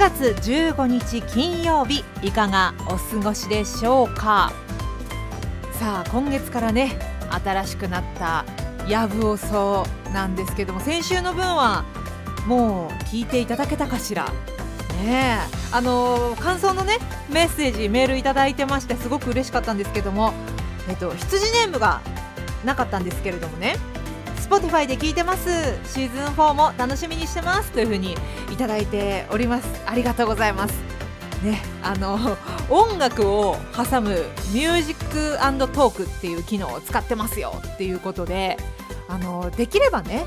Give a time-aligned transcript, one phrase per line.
[0.00, 4.50] 月15日金曜日いかがお過ごしでしょうか？
[5.74, 6.98] さあ今月からね
[7.44, 8.44] 新しくなった
[8.88, 11.84] やぶおそうなんですけども先週の分は
[12.46, 14.26] もう聞いていただけたかしら？
[15.02, 15.38] ね
[15.72, 16.96] あの感想のね
[17.30, 20.32] メッセージメールいただいてましてすごく嬉しかったんですけども
[20.88, 22.00] えっと羊ネームが
[22.64, 23.76] なかったんですけれどもね
[24.50, 25.48] Spotify で聞いてます。
[25.84, 28.16] シーズン4も楽しみにしてますというふうに
[28.52, 29.82] いただいております。
[29.86, 30.74] ありがとうございます。
[31.44, 32.18] ねあの
[32.68, 34.10] 音楽を挟む
[34.52, 35.38] ミュージック
[35.72, 38.56] トークっていう機能を使ってますよっていうことで
[39.08, 40.26] あのできればね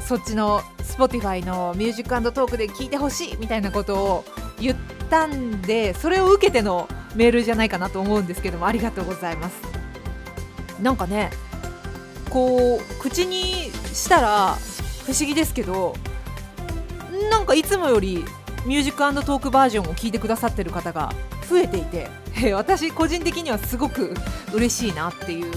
[0.00, 4.24] そっちの Spotify のミュージックトークで聞いてほしいみたいなことを
[4.60, 4.76] 言っ
[5.10, 9.56] たんでそれを受けてのメールじゃないかなと思うんですけどもありがとうございます。
[10.80, 11.30] なんかね
[12.34, 14.58] こう口にしたら
[15.06, 15.94] 不思議ですけど
[17.30, 18.24] なんかいつもより
[18.66, 21.12] ミュージックトークバージョンを聞いてくださってる方が
[21.48, 22.08] 増えていて
[22.52, 24.14] 私個人的にはすごく
[24.52, 25.52] 嬉しいなっていう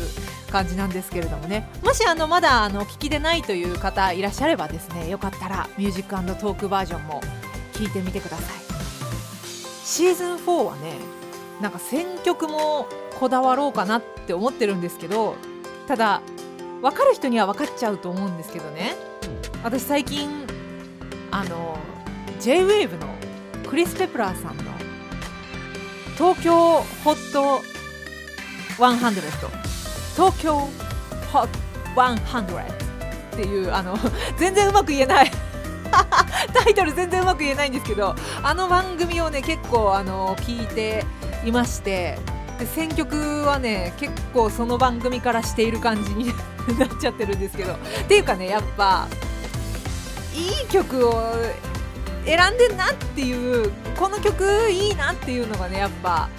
[0.52, 1.68] 感じなんですけれどもね。
[1.84, 7.22] もしあのまだあの聞きでないという方いらっしゃればですねよかったらミュージックトークバージョンも
[7.74, 8.46] 聞いてみてください。
[9.84, 10.94] シーズン4はね
[11.60, 12.88] なんか選曲も
[13.20, 15.36] こだわろうかなって思ってるんですけど
[15.88, 16.22] ただ
[16.82, 18.96] 分かる人には分かっちゃうと思うんですけどね。
[19.64, 20.30] 私最近
[21.32, 21.78] あの
[22.40, 23.08] JWAVE の
[23.68, 24.64] クリス・ペプラーさんの
[26.16, 27.62] 東京ホット
[28.78, 29.22] 100
[30.16, 31.58] 東京ホット
[31.96, 33.98] 100っていうあの
[34.38, 35.32] 全然うまく言えない。
[36.54, 38.14] タイトル全然うまく言えないんですけど
[38.44, 41.06] あの番組をね結構あの聞いて
[41.46, 42.20] いまして
[42.58, 46.28] で選曲はね結構その番組からしている感じに
[46.78, 47.74] なっちゃってるんですけど。
[47.74, 49.08] っていうかねやっぱ
[50.34, 51.34] いい曲を
[52.26, 56.30] 選んでんなっていうこの曲いいなっていうのがねやっぱ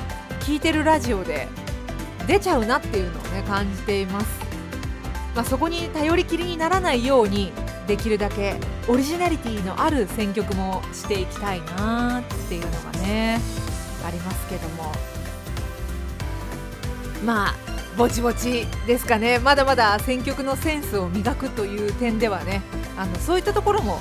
[0.46, 1.48] 聴いてるラジオで
[2.26, 4.26] 出ちゃうなっていうのをね感じています、
[5.34, 7.52] まあ、そこに頼りきりにならないように
[7.86, 8.56] できるだけ
[8.86, 13.40] オリジナリティのある選曲もしていきたいなっていうのがね
[14.06, 15.17] ありますけども。
[17.24, 17.54] まあ
[17.96, 19.38] ぼちぼちですかね。
[19.38, 22.62] まだまだ選曲のセンスを磨くという点ではね
[22.96, 24.00] あのそういったところも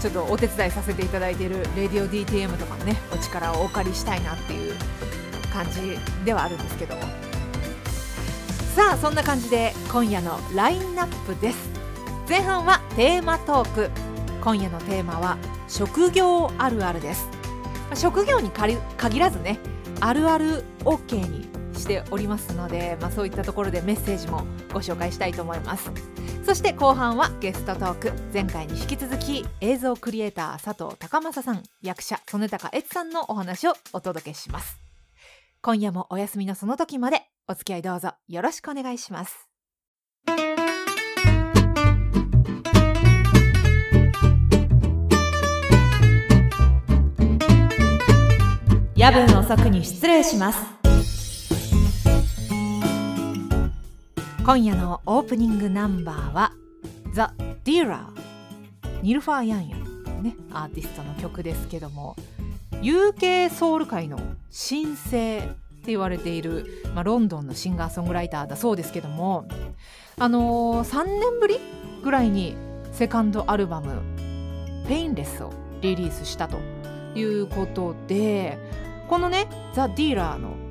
[0.00, 4.74] ちょっとお手伝いさせていただいている「レディオ DTM」とかのねお力をお借りしたいなっていう
[5.52, 6.94] 感じではあるんですけど。
[6.96, 7.02] も
[8.74, 11.58] さあそんな感じで今夜のラインナップです。
[12.26, 13.90] 前半はテーマトーク。
[14.42, 15.36] 今夜のテーマは
[15.68, 17.28] 職業あるあるです。
[17.94, 19.58] 職業に限らずね
[20.00, 21.51] あるある OK に
[21.82, 25.90] しておりますので、まあ、そういったところでメッセージもご紹介したいと思います。
[26.44, 34.78] そして後半はゲストトーク前回に引き続き映像クリエイター佐藤高正さん役者曽根高悦さんのお話をお届けします。
[35.60, 39.48] 今夜もお休みのその時までお付き合いどうぞよろしくお願いします。
[48.94, 50.82] 夜分遅くに失礼します。
[54.44, 56.52] 今夜のオープニングナンバーは
[57.14, 57.20] The
[57.64, 58.06] Dealer
[59.00, 60.22] ニルファー・ヤンヤン。
[60.24, 62.16] ねアーティストの曲ですけども
[62.80, 64.18] UK ソウル界の
[64.50, 65.52] 新星って
[65.86, 69.46] 言われている、まあ、ロンドンのシンガーソングライターだそうですけども
[70.18, 71.58] あのー、3年ぶり
[72.02, 72.56] ぐらいに
[72.90, 74.02] セカンドアルバム
[74.88, 76.58] 「ペインレス」をリリースしたと
[77.14, 78.58] いうことで
[79.08, 80.61] このね「ザ・ディーラーの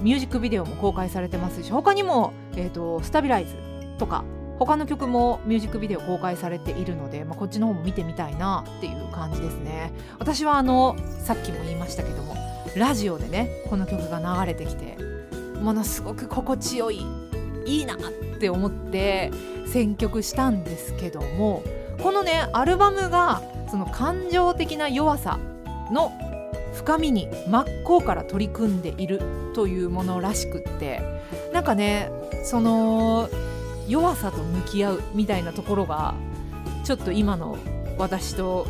[0.00, 3.54] ミュージックビデオも公開されてますし他にも、えーと、スタビライズ
[3.98, 4.24] とか
[4.58, 9.92] 他の曲もミュージックビデオ公開されているので、まあ、こっちの方も見てみたいなっていう感じですね。
[10.18, 12.36] 私はあのさっきも言いましたけども
[12.76, 14.96] ラジオでねこの曲が流れてきて
[15.60, 17.04] ものすごく心地よい
[17.66, 17.98] いいなっ
[18.38, 19.30] て思って
[19.66, 21.62] 選曲したんですけども
[22.02, 25.38] このねアルバムがその感情的な弱さ
[25.90, 26.12] の
[26.80, 29.20] 深みに真っ向から取り組んでいる
[29.54, 31.00] というものらしくって
[31.52, 32.10] なんかね
[32.42, 33.28] その
[33.86, 36.14] 弱さと向き合うみたいなところが
[36.84, 37.58] ちょっと今の
[37.98, 38.66] 私と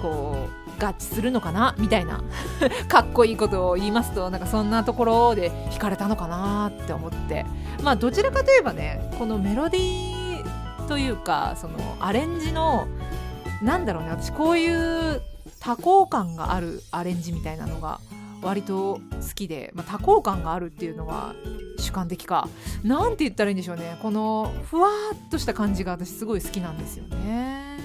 [0.00, 2.22] こう合致するのかなみたいな
[2.88, 7.44] かっこいいことを言いますとなんかそんなところで惹かれたのかなって思って。
[7.82, 12.86] まあどちらかといえばねこのメロディーというかそのアレンジの
[13.62, 15.22] なんだろうね私こういう
[15.66, 17.98] 多幸感があるアレンジみたいなのが
[18.40, 21.34] 割と好きで、まあ、多幸感があるっていうのは
[21.80, 22.48] 主観的か。
[22.84, 23.98] 何て言ったらいいんでしょうね。
[24.00, 27.78] このふわっとした感じが私すごい好きなんですよね。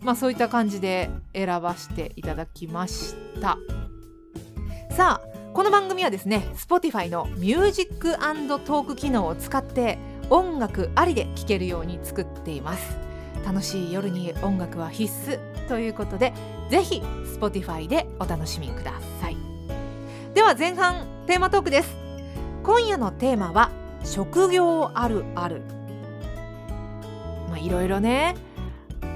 [0.00, 3.56] まあそういった感じで選ばせていただきました。
[4.90, 9.98] さあこの番組はですね Spotify のミュージックトーク機能を使って
[10.28, 13.09] 音楽ありで聴けるように作っています。
[13.44, 15.38] 楽しい夜に音楽は必須
[15.68, 16.32] ということで
[16.70, 17.02] ぜひ
[17.38, 19.36] Spotify でお楽しみください。
[20.34, 21.96] では前半テーマトークです。
[22.62, 23.70] 今夜のテーマは
[24.04, 25.62] 職業あるある。
[27.48, 28.36] まあいろいろね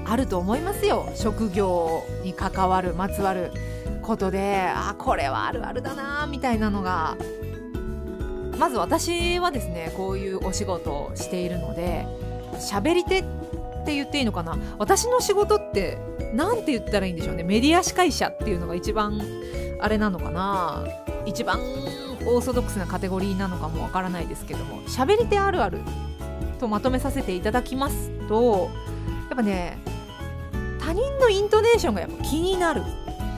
[0.07, 1.09] あると思いますよ。
[1.15, 3.53] 職業に関わるまつわる
[4.03, 7.17] ことであこれはあるあるだなみたいなのが。
[8.59, 12.07] まず私はですねこういうお仕事をしているので
[12.55, 13.25] 喋り手っ
[13.85, 14.57] って言っていいのかな？
[14.79, 15.99] 私の仕事って
[16.33, 17.43] 何て言ったらいいんでしょうね。
[17.43, 19.21] メディア司会者っていうのが一番
[19.81, 20.87] あれなのかな？
[21.27, 21.61] 一番
[22.27, 24.81] オーソドックスなカテゴリーなのかもわからないですけども。
[24.85, 25.81] 喋り手あるある
[26.59, 28.71] とまとめさせていただきますと
[29.29, 29.79] やっぱね
[30.81, 32.83] 他人のイントネーションがやっぱ気になる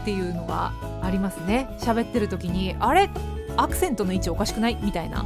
[0.03, 0.73] っていうのが
[1.03, 1.69] ありますね。
[1.81, 3.11] 喋ってる時にあれ？
[3.57, 4.79] アクセントの位置おかしくない？
[4.81, 5.25] みたいな。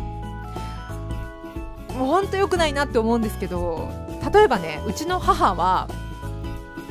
[1.99, 3.91] もうほんと良くないなって思うんですけど
[4.33, 5.89] 例えばねうちの母は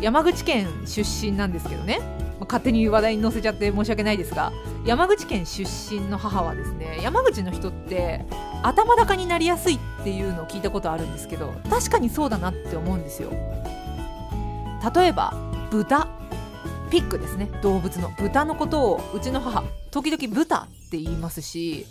[0.02, 2.00] 山口県出身なんですけどね。
[2.50, 4.52] 勝手に話題に載せちゃって申し訳ないですが
[4.86, 8.26] 山口県出身の母はですね山口の人って
[8.64, 13.30] 頭高になりやすいっていうのを聞いたことあるんですけど確かにそうだなって思うんですよ。
[14.96, 15.34] 例えば
[15.70, 16.08] 豚。
[16.90, 17.50] ピッグですね。
[17.62, 18.10] 動物の。
[18.18, 21.86] 豚のことをうちの母時々豚って言いますし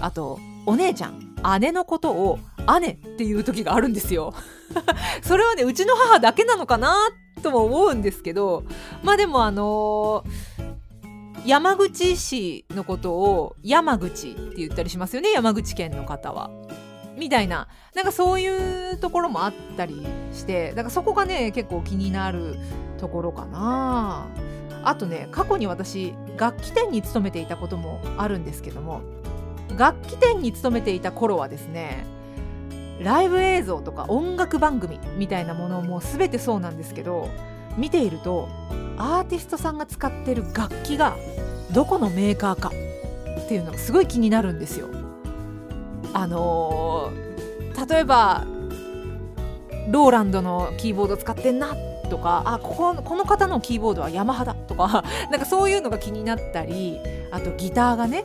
[0.00, 2.38] あとお姉ちゃん姉のことを
[2.80, 4.32] 姉っていう時があるんですよ。
[5.22, 6.96] それはねうちの母だけなのかな
[7.42, 8.64] とも思うんですけど
[9.02, 15.32] まあでもあのー、山口市のことを山口って言ったりしますよね。
[15.32, 16.50] 山口県の方は。
[17.16, 17.68] みたいな。
[17.94, 22.56] なんかそういうところもあったりしてだからそこがね結構気になる
[23.04, 24.26] ところかな
[24.82, 29.02] あとね過去に私楽器店に勤めていたこともあるんですけども
[29.76, 32.06] 楽器店に勤めていた頃はですね
[32.98, 37.28] ライブ映像とか音楽番組みたいなものも全てそうなんですけど
[37.76, 38.48] 見ていると
[38.96, 41.14] アーティストさんが使ってる楽器が
[41.74, 42.70] どこのメーカーか
[43.44, 44.88] っていうのがすごい気になるんですよ。
[46.14, 48.46] あのー、例えば
[49.90, 51.76] ローランドのキーボード使ってんな
[52.08, 56.98] とかあこここの方のキーボードはヤマハだとか なんかそういうのが気になったり
[57.30, 58.24] あとギターがね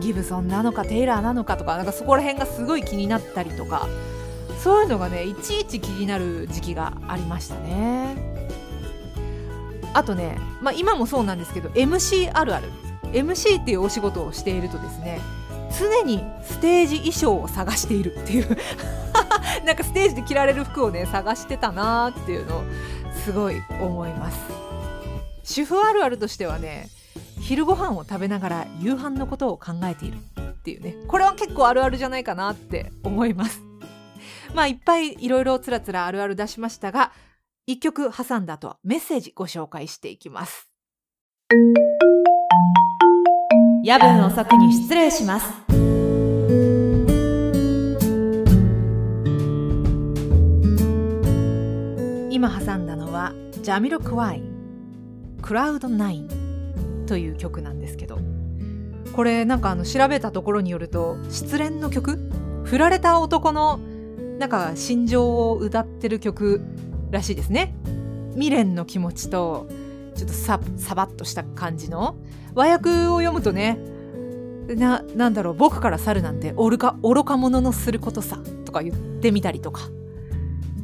[0.00, 3.86] ギブソンなのかテイラーなのかとかなんかそこら辺がすごい気になったりとか
[4.62, 8.16] そういうのがねいちいち気になる時期がありましたね。
[9.94, 12.68] あとね、まあ、今もそうなんですけど MC あるある。
[13.12, 15.20] MC っていうお仕事をしているとですね
[15.78, 18.56] 常にステージ衣装を探しているっていう。
[19.64, 22.62] なんかステージで着られる服をね探してたなーっていうの
[23.26, 24.38] すごい思います。
[25.42, 26.88] 主婦あるあるとしてはね
[27.40, 30.94] 昼ご飯を食べながら夕飯のことを考えているっていうね。
[31.08, 33.60] これは結構あるあるじゃないかなって思います。
[34.54, 37.10] まあいっぱいいろいろつらつらあるある出しましたが
[37.66, 40.68] 一曲挟んだ後はメッセージご紹介していきます。
[43.82, 45.95] 夜分遅くに失礼します。
[52.36, 54.42] 今挟んだのはジャミロクワイ
[55.40, 58.18] クラウドナインという曲なんですけど
[59.14, 62.18] これなんかあの調べたところによると失恋の曲？
[62.64, 63.80] 振られた男の
[64.38, 66.60] なんか心情を歌ってる曲
[67.10, 67.74] らしいですね。
[68.32, 69.66] 未練の気持ちと
[70.14, 72.16] ちょっとササバッとした感じの。
[72.54, 73.78] 和訳を読むとね
[74.68, 79.88] ななんだろう僕から去るなんて愚か愚か者のすることさとか言ってみたりとか。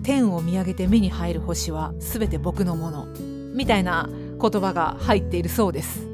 [0.02, 3.06] 天を見上げて目に入る星は全て僕のもの
[3.54, 6.06] みたいな言葉が入っているそうです。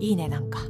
[0.00, 0.60] いいねなんか。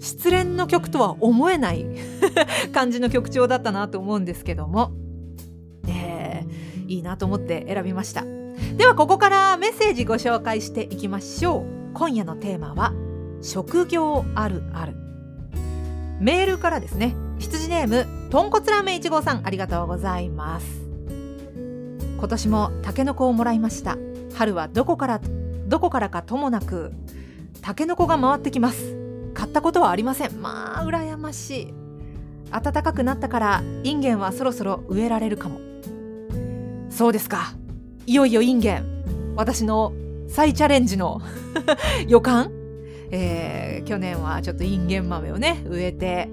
[0.00, 1.84] 失恋の曲とは思えない
[2.72, 4.92] 感じの曲調だったなと思うんですけども、
[5.88, 8.24] えー、いいなと思って選びました。
[8.76, 11.64] ではここからメッセージご紹介していきましょう。
[11.94, 12.92] 今夜のテーマは
[13.42, 14.94] 職業あるある。
[16.20, 17.16] メールからですね。
[17.38, 20.85] 羊ネームとんこつラーメン1号さんありがとうございます。
[22.18, 23.96] 今年もタケノコをもらいました。
[24.34, 25.20] 春はどこから
[25.66, 26.92] どこからかともなく
[27.60, 28.96] タケノコが回ってきます。
[29.34, 30.40] 買ったことはありません。
[30.40, 31.74] まあ羨ましい。
[32.50, 35.60] 暖かくなったからインゲンはそろそろ植えられるかも。
[36.90, 37.54] そうですか。
[38.06, 39.34] いよいよインゲン。
[39.36, 39.92] 私の
[40.28, 41.20] 再チャレンジの
[42.08, 42.50] 予感、
[43.10, 46.30] えー、去年はちょっとインゲン豆をね植えて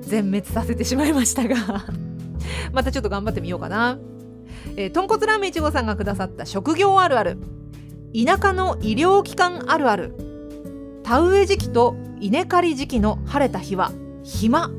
[0.00, 1.84] 全滅させてしまいましたが。
[2.72, 3.98] またちょっと頑張ってみようかな。
[4.76, 7.38] えー、豚骨ラーメンいちごさんがくださった職業あるある。
[8.14, 10.14] 田舎の医療機関あるある。
[11.02, 14.70] 田植え時期と稲刈り時期の晴れた日は暇。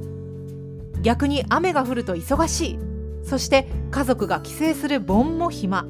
[1.01, 2.79] 逆に雨が降ると忙しい。
[3.23, 5.85] そして家族が帰省する盆も暇。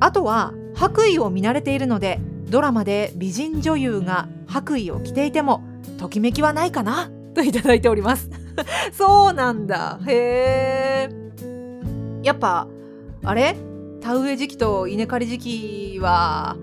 [0.00, 5.62] あとは白衣を見慣れているのでドラマで美人女優が白衣を着ていても
[5.98, 7.10] ときめきはないかな？
[7.34, 8.30] といただいております。
[8.92, 10.00] そうなんだ。
[10.06, 11.20] へえ
[12.22, 12.68] やっぱ
[13.24, 13.56] あれ？
[14.00, 16.56] 田植え時期と稲刈り時期は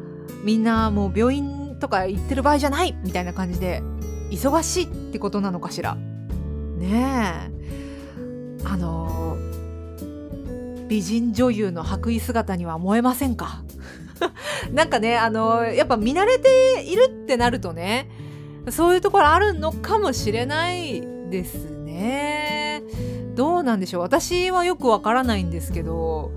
[0.44, 3.84] みんなもう病院とか行ってる場合じゃないみたいな感じで
[4.32, 5.96] 忙しいってことなのかしら？
[5.96, 7.58] ねえ。
[8.66, 9.38] あの
[10.88, 13.62] 美人女優の白衣姿には燃えませんか？
[14.74, 18.10] なんかねあのやっぱ見慣れているってなるとね
[18.70, 22.82] そういうところあるのかもしれないですね。
[23.38, 24.02] どうなんでしょう。
[24.02, 26.32] 私はよくわからないんですけど。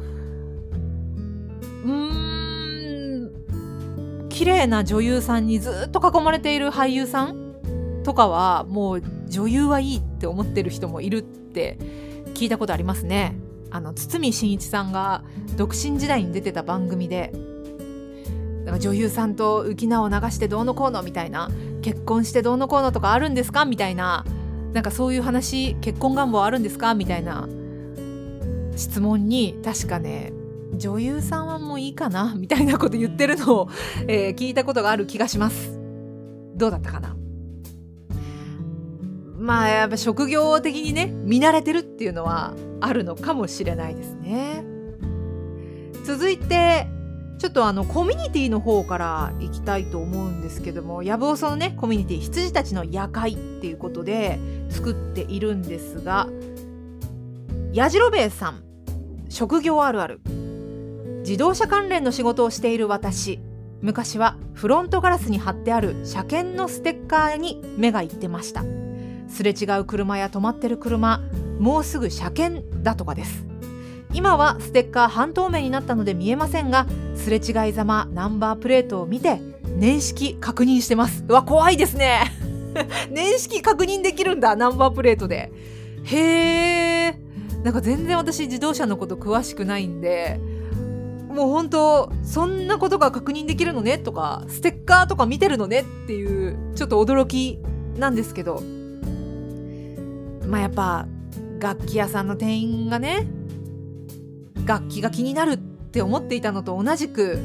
[1.84, 1.92] うー
[3.26, 3.30] ん。
[4.28, 7.54] 綺麗な女優さんにずっと囲まれている俳優さん
[8.04, 11.78] とかはもう女優はいいって思ってる人もいるって
[12.34, 13.34] 聞いたことありますね。
[13.70, 15.24] あの堤真一さんが
[15.56, 17.32] 独身時代に出てた番組で。
[18.78, 21.50] 女優さんと浮き名を流してどうのこうのみたいな。
[21.80, 24.24] 結婚してどうのこうのとかあるんですかみたいな
[24.72, 26.94] なんかそういう話結婚願望あるんですか？
[26.94, 27.48] みたいな
[28.76, 30.32] 質問に確かね
[30.76, 32.34] 女優さんはもういいかな？
[32.36, 33.68] みたいなこと言ってるのを、
[34.06, 35.76] えー、聞いたことがある気がします。
[36.54, 37.16] どうだったかな？
[39.38, 44.64] まあやっぱ職業的にね見慣れてるっていうのはあるのかもしれないですね。
[46.04, 46.86] 続いて
[47.40, 56.28] ちょっとあのコミュニティの方からいきたいと思うんですけどもやぶおそのねコミュニティ羊たちの夜会っていうことで作っているんですが
[57.72, 58.62] やじろべえさん
[59.30, 60.20] 職業あるある。
[61.20, 63.40] 自動車関連の仕事をしている私。
[63.80, 68.64] 昔はフロントガラスに貼ってある車検のステッカーに目がいってました。
[69.28, 71.22] すれ違う車や止まってる車
[71.60, 73.49] もうすぐ車検だとかです。
[74.12, 79.40] 今はステッカー半透明になったので見えませんがすれ違いざまナンバープレートを見て
[79.76, 81.24] 年式確認してます。
[81.26, 82.22] うわ怖いですね。
[83.10, 85.52] 年式確認できるんだナンバープレートで。
[86.04, 87.10] へえ
[87.68, 90.40] んか全然私自動車のこと詳しくないんで
[91.28, 93.98] もう本当そんなことが確認できるのね？
[93.98, 95.80] とかステッカーとか見てるのね？
[95.80, 97.58] っていうちょっと驚き
[97.96, 98.62] なんですけど。
[100.46, 101.06] まあやっぱ
[101.60, 103.26] 楽器屋さんの店員がね
[104.66, 107.38] 楽器が気になるって思っていたのと同じく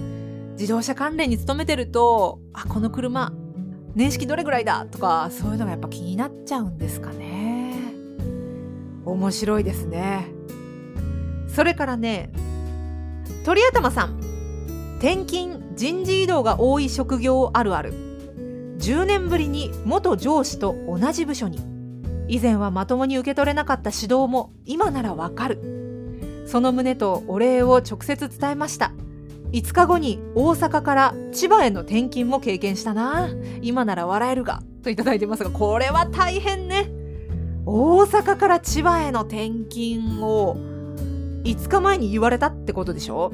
[0.53, 3.33] 自動車関連に勤めてるとあこの車
[3.95, 7.81] 年式どれぐらいだとかそういうのがやっぱ気になっちゃうんですかね。
[9.05, 10.27] 面白いですね。
[11.47, 12.31] それからね
[13.45, 14.19] 鳥頭さん。
[14.97, 17.93] 転勤人事異動が多い職業あるある。
[18.79, 21.59] 10年ぶりに元上司と同じ部署に。
[22.27, 25.74] 以前はまともに受け取れなかった指導も今ならわかる。
[26.45, 28.91] その旨とお礼を直接伝えました。
[29.51, 33.29] 5日後に大阪から千葉への転勤も経験したな。
[33.61, 36.91] 今なら笑えるがといただいてますがこれは大変ね。
[37.65, 40.55] 大阪から千葉への転勤を
[41.43, 43.31] 5日前に言われたってことでしょ？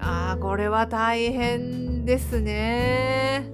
[0.00, 3.50] あーこれは大変ですね。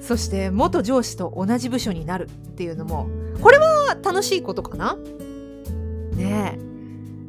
[0.00, 3.08] そして元上司と同じ部署になるっていうのも
[3.42, 4.96] これは楽しいことかな？
[6.14, 6.67] ねえ。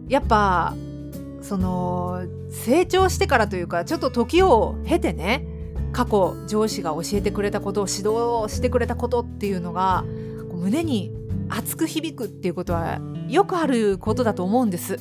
[0.09, 0.75] やっぱ
[1.41, 5.45] その成長してからというかちょっと時を経てね
[5.93, 10.03] 過去上司が教えてくれたことを指導してくれたことっていうのが
[10.51, 11.11] 胸に
[11.47, 14.99] 熱く響くっていうことはよくあることだと思うんです。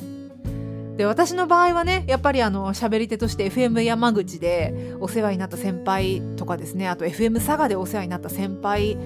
[0.97, 8.97] で私の場合はねやっぱりあの喋り手として FM 山口でお世話になった先輩とかですねあと FM 佐賀でお世話になった先輩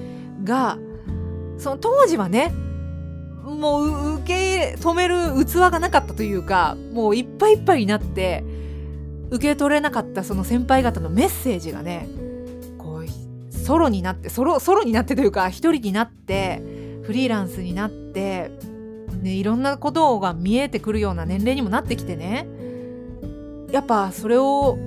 [0.44, 0.80] が
[1.60, 2.52] その当時はね
[3.44, 8.44] もう受け止める器がなかったというかもういっぱいいっぱいになって
[9.32, 12.08] 受け取れなかったその先輩方のメッセージがね
[12.78, 16.62] こうソロになってソロソロになってというか一人になって
[17.04, 18.52] フリーランスになって
[19.24, 22.46] ね、いろんなことが見えてくるような年齢にもなってきてね
[23.72, 24.78] やっぱそれを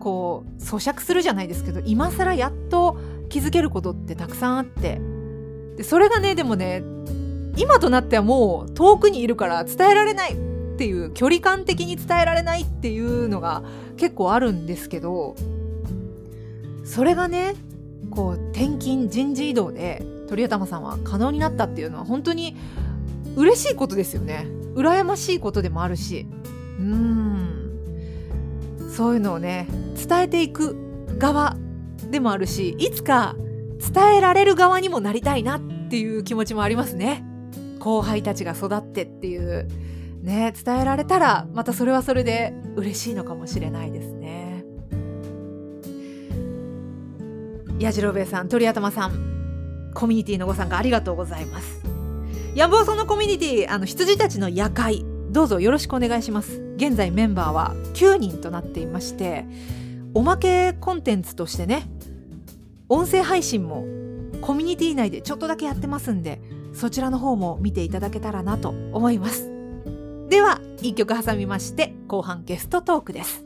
[0.00, 5.00] こう咀嚼するじゃないですけど今更やっと気づけることってたくさんあって
[5.76, 6.82] でそれがねでもね
[7.56, 10.36] 今となってはもう遠くにいるから伝えられないっ
[10.76, 13.62] ていう距離感的に伝えられないっていうのが
[13.96, 15.36] 結構あるんですけど
[16.84, 17.54] それがね
[18.10, 22.56] こう転勤人事異動で鳥頭さんは可能になったっていうのは本当に
[23.36, 24.46] 嬉しいことですよね。
[24.74, 26.26] 羨ましいことでもあるし。
[26.78, 27.34] うん。
[28.94, 30.76] そういうのをね伝えていく
[31.18, 31.56] 側
[32.10, 33.34] でもあるしいつか
[33.92, 37.24] 伝えられる側にもなりたいなっていう気持ちもありますね。
[37.84, 39.68] 後輩たちが育ってっていう
[40.22, 44.64] ね伝えられたらまたそれはそれで嬉しいのかもしれないですね。
[47.78, 51.82] 矢次郎兵衛さん鳥頭さんコミュニティのご参加ありがとうございます。
[52.54, 56.62] やんぼうそのコミュニティあの羊たちの夜会どうぞよろしくお願いします。
[56.76, 59.44] 現在メンバーは9人となっていまして
[60.14, 61.86] おまけコンテンツとしてね
[62.88, 63.84] 音声配信も
[64.40, 66.40] コミュニティ内でちょっとだけやってますんで
[66.74, 69.48] そちらの方も見ていただけたらなと思います。
[70.28, 73.44] では1曲挟みまして後半ゲストトークです。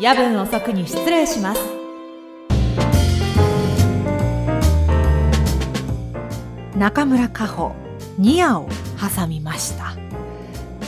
[0.00, 1.60] 夜分遅くに失礼します。
[6.76, 7.74] 中村佳穂
[8.18, 8.68] ニアを
[9.16, 9.96] 挟みました。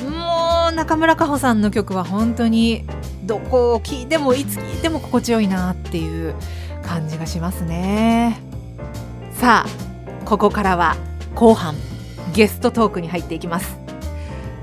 [0.09, 2.85] もう中村佳穂さんの曲は本当に
[3.31, 6.35] どこを聴いてもいつ聴いても心地よいなっていう
[6.83, 8.43] 感じがしますね。
[9.35, 10.97] さあここからは
[11.37, 11.77] 後半
[12.35, 13.79] ゲストトークに入っていきます。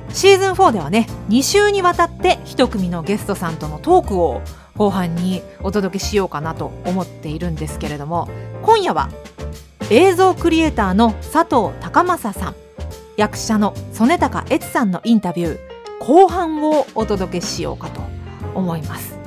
[0.10, 4.42] シーズン4ではね2週にわたって1組のゲストさんとのトークを
[4.76, 8.28] 後半にお届けしようかなと思っているんですけれども
[8.64, 9.10] 今夜は
[9.90, 12.56] 映像クリエイターの佐藤孝正さん
[13.16, 15.60] 役者の曽根高悦さんのインタビュー
[16.00, 18.17] 後半をお届けしようかと
[18.58, 19.18] 思います。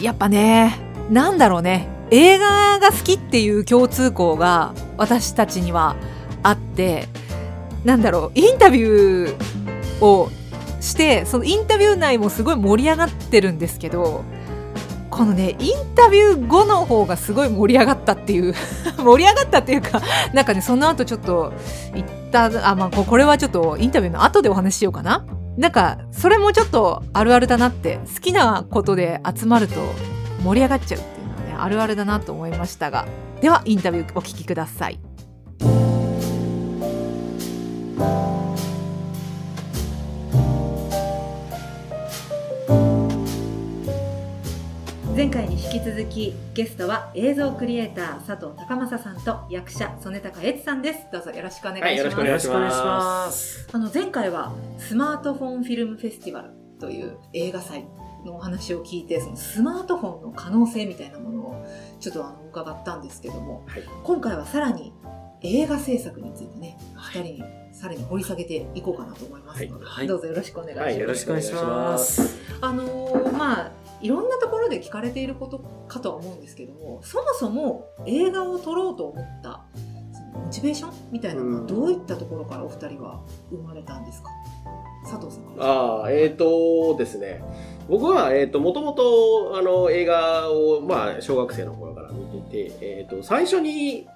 [0.00, 0.78] やっぱね
[1.10, 1.88] なんだろうね。
[2.10, 5.96] 映画が好きっていう共通項が私たちには
[6.42, 7.08] あって
[7.84, 8.38] なんだろう。
[8.38, 10.30] インタビューを
[10.80, 14.22] してそのインタビュー内もすごい盛り上がってるんですけど
[15.10, 18.54] このねインタビュー後の方がすごい盛り上がったっていう
[18.98, 21.52] 盛り上がったっていうかなんかねその後ちょっと
[21.94, 25.24] 言ったあまあこれはちょっとインタビューの後でお話ししようかな。
[25.56, 29.74] なんかそれもちょっとあるあるだなって好きなことで集まると
[30.42, 33.06] 盛り上がっちゃうっていうのはねあるあるだなと思いましたが
[33.40, 34.98] ではインタビューお聞きください。
[45.16, 51.06] 前回に引き続きゲストは映像クリエイター佐藤孝正さんと役者曽根高悦さんです。
[51.12, 53.68] どうぞよろしくお願いします、はい、よろしくお願いします。
[53.72, 54.52] あの前回は
[54.86, 57.86] スマートフォンフィルムフェスティバルという映画祭
[58.26, 61.66] のお話を聞いてそのスマートフォンの可能性みたいなものを
[62.00, 64.92] ちょっとあの伺ったんですけども、はい、今回はさらに
[65.40, 70.84] 映画制作についてね、二、人にさらに掘り下げていこうかなと思いますので、はい、どうぞよろしくお願いします。
[70.86, 72.38] はい、よろしくお願いします。
[72.60, 79.64] あのー、まあいろんなところで聞かれていることかとは思うんですけども、そもそも映画を撮ろうと思った
[80.34, 84.30] モチベーションみたいなのはどういったところからお二人は生まれたんですか？
[85.04, 87.42] 佐藤さんああ、えっ、ー、とですね。
[87.88, 94.08] 僕は、えっ、ー、と、もともと、あの、映画を、まあ、小学生の頃から見てて、えっ、ー、と、最初に、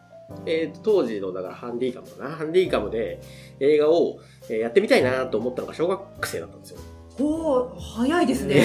[0.46, 2.31] えっ、と、当時の、だから、ハンディカムかな。
[2.31, 3.20] ハンディカムで
[3.61, 6.79] 映画を、えー、やってみたいなと思ったのが小学生だったんですよ。
[7.20, 8.62] お早いですね。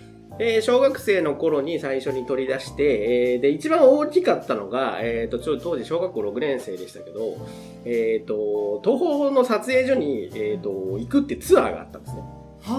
[0.40, 7.36] えー、小学生の頃に最初に取り出して、えー、で、一番大きかったのが、えっ、ー、と、ちょ、当時小学校6年生でしたけど、
[7.84, 12.22] えっ、ー、と、東宝の撮影所に、えっ、と、行くってツアーがあったんですね。
[12.60, 12.76] はあ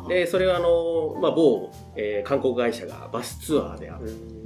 [0.00, 3.90] はあ、で、それはあの、まあ、某、えー、観光会社がバスツアーで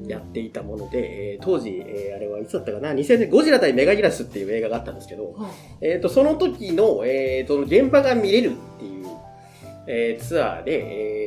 [0.06, 5.50] やっていたもので、えー、当時、えー、あれはいつだったかな、2000年、ゴジラ対メガギラスっていう映画があったんですけど、はあ、
[5.80, 9.06] えっ、と、その時の、えっ、と、現場が見れるっていう、
[9.86, 11.23] えー、ツアーで、えー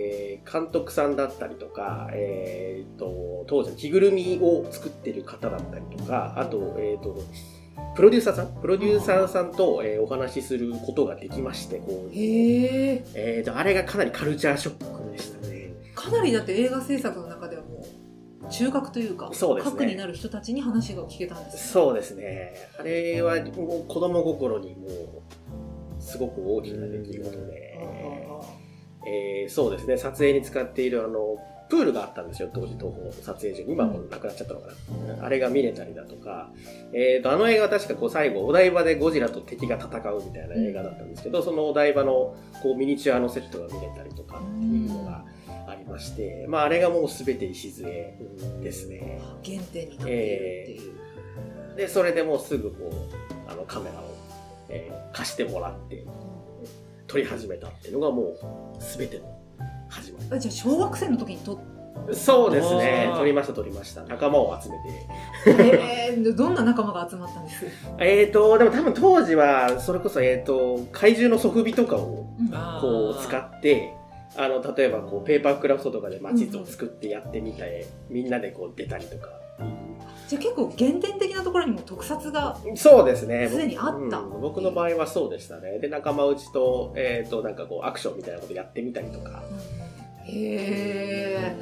[0.52, 7.22] 監督さんだったりとか、えっ、ー、と、当時の着ぐるみを作ってる方だったりとか、あと、えっ、ー、と、
[7.96, 12.16] プロデューサーさんプロデューサーさんと、えー、お話しすることができまして、こう。
[12.16, 15.74] へえーと、あれがかなりカルチャーショックでしたね。
[15.94, 17.86] かなりだって映画制作の中ではも
[18.44, 22.54] う、中核というか、そうですね、核になる人たちに話が聞けたんです、ね、そうですね。
[22.80, 27.80] あれはもう子供心にもう、すごく大きな出来事で、
[29.08, 31.38] えー、そうですね、撮影に使っているあの、
[31.70, 33.74] プールがあったんですよ、当時東宝撮影所に。
[33.74, 35.26] 今もなくなっちゃったのかな。
[35.26, 36.50] あれが見れたりだとか、
[36.94, 45.26] えっ、ー、と、あの映画は確かこう最後、お台場でゴジラと敵が戦うみたいな映画だったんですけど、そのお台場のこうミニチュアのセットが見れたりとかっていうのが
[45.68, 48.18] ありまして、まああれがもうすべて礎
[48.62, 49.20] ですね。
[49.44, 50.94] 原点になっているっていう、
[51.72, 51.76] えー。
[51.76, 54.04] で、それでもうすぐこう、あのカメラを、
[54.70, 56.06] えー、貸してもらって、
[57.18, 58.38] 撮り始めたっていうのがもう
[58.80, 59.26] 全ての
[59.90, 61.60] 始まりじゃあ小学生の時に撮っ
[62.14, 64.04] そうですね撮りました、撮りました。
[64.04, 64.78] 仲間を集め
[65.58, 66.12] て。
[66.12, 67.66] えー、どんな仲間が集まったんです？
[68.00, 72.28] えーと、でも多分当時は、それこそ、えーと、怪獣のソフビとかを、
[72.80, 73.94] こう、使って、
[74.38, 79.30] あの、例えば、こう、ペーパークラフトとかで街図を作ってやってみて、みんなでこう、出たりとか。
[80.28, 83.48] じゃあ結構原点的なところにも特撮がそうですね。
[83.50, 85.80] すでにあったうん僕の場合はそうでしたね。
[85.80, 89.42] で、仲間内と、えーと、なんかこう、アクションみたいなことやってみたりとか。
[90.26, 91.58] へえ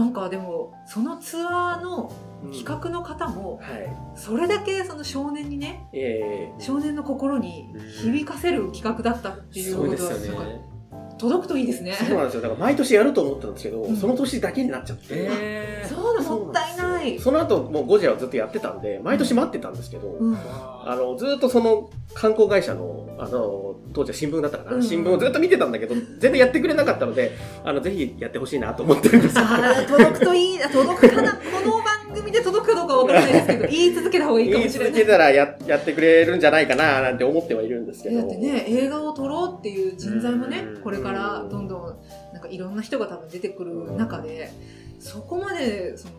[0.00, 2.12] んかでもそのツアーの
[2.44, 3.96] うん企画の方もはい。
[4.14, 10.75] それだけその少年にねえー少年の心に響かせる企画だったっていうそうことですよはなんかね。
[11.18, 11.92] 届くといいですね。
[11.92, 12.42] そうなんですよ。
[12.42, 13.96] だから毎年やると思ったんですけど、うん。
[13.96, 15.04] その年だけになっちゃって。
[15.10, 15.88] えー。
[15.88, 17.18] そうだもったいない。
[17.18, 20.36] その後、もうゴジラをずっとやってたんで、毎年待ってたんですけど、うん。
[20.36, 24.82] あの、ずっとその観光会社の、あの、当時は新聞だったかな、うん。
[24.82, 27.32] 新聞をずっと見てたんだけど、全然やってくれなかったので、
[27.64, 29.34] あの、ぜひやってほしいなと思ってるんです。
[29.86, 38.18] 届くといいな届くかなこの番組で届くかどうかわからないですけど 言い続けた方がいいか言いもしれない続けたらややってくれるんじゃないかな、なんて思ってはいるんですけど。
[38.18, 41.96] だってね映画を撮ろうっていう人材もねうんこれからどんどん
[42.32, 44.50] なんかいろんな人が多分出てくる中で
[44.98, 46.12] そこまでその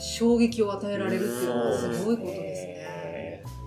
[0.00, 2.76] 衝撃を与えられるっていうのはすごいことですね。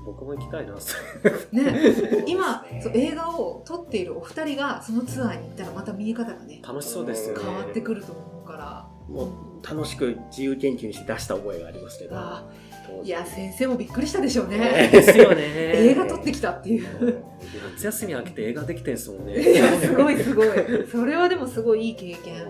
[0.05, 0.73] 僕も行きたいな。
[0.73, 1.93] ね
[2.25, 7.43] 今そう映画を撮っているお二人がそのツアーに行ったらまた見え方がね楽しそうですよね。
[7.43, 12.15] 変わってくると思うからもう楽しく自由研究にして出した覚えがありますけど。
[13.03, 14.57] いや先生もびっくりしたでしょうね。
[14.57, 15.43] ねですよね。
[15.45, 17.23] 映画撮ってきたっていう。
[17.75, 19.39] 夏休み明けて映画できてんすもんね。
[19.39, 20.47] いやすごいすごい。
[20.91, 22.49] それはでもすごいいい経験。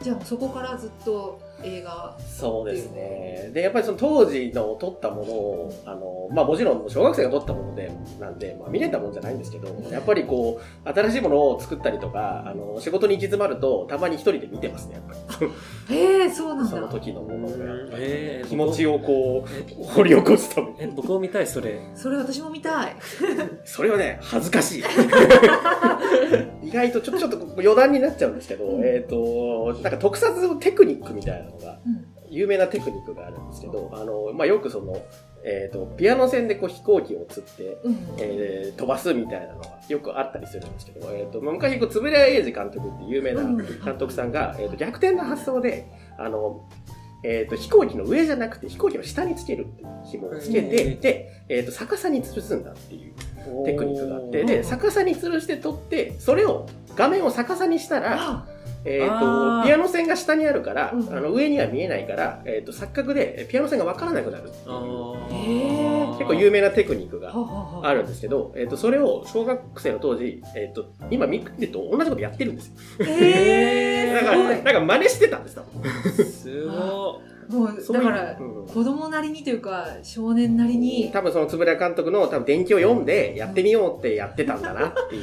[0.00, 3.50] じゃあそこからずっと映画そうですね。
[3.52, 15.02] で、やっぱりその当時の撮ったものを、あの、まあもちろん小学生が撮ったもので、なんで、まあ見れたもんじゃないんですけど、やっぱりこう、新しいものを作ったりとか、あの、仕事に行き詰まると、たまに一人で見てますね、やっ
[15.38, 15.44] ぱ
[15.90, 15.96] り。
[15.96, 20.76] へえそうなんだその時のものをやっぱりえー気持ちをこえう、掘り起こすために。
[20.80, 21.78] え、僕も見たい、それ。
[21.94, 22.96] それ私も見たい
[23.64, 24.82] それはね、恥ずかしい。
[26.72, 28.84] 意外とちょちょっと余談になっちゃうんですけど、うん。
[28.84, 32.06] えっ、と、なんか特撮のテクニックみたいなのが、うん。
[32.30, 34.96] 有名なテクニックがあるんですけど、あの、まあ、よくその、
[35.44, 37.96] えっ、と、ピアノ線でこう飛行機を釣って、うん。
[38.18, 43.56] えー飛ばすみたいなのがよくあったりするんですけど、えっ、と、まあ昔、こう、つぶれ英二監督っていう有名なうん。
[43.58, 46.66] 監督さんが、えっ、と、逆転の発想で、あの、
[47.24, 53.14] えっ、と、飛行機の上じゃなくて飛行機の下につけるっていう紐をつけて、うんで、えっ、と、逆さに吊るすんだっていう
[53.64, 58.46] テクニックがあって、で、逆さに吊るして撮って、それを画面を逆さにしたら、あ
[58.84, 61.16] えーと、ピアノ線が下にあるから、うん。
[61.16, 64.44] あの上には見えないから、えっ、と、錯覚でピアノ線がわからなくなる
[66.18, 73.06] 結構有名なテクニックはがあるんですけど、えっ、と、それを小学生の当時、えっ、と、今見ると同じことやってるんですよ。
[73.06, 76.24] へえ だから、なんか真似してたんです、多分。
[76.24, 85.20] すごもうだからうん子供なりにというか少年なりに多分その円谷監督の多分伝記を読んでやってみようってやってたんだなってい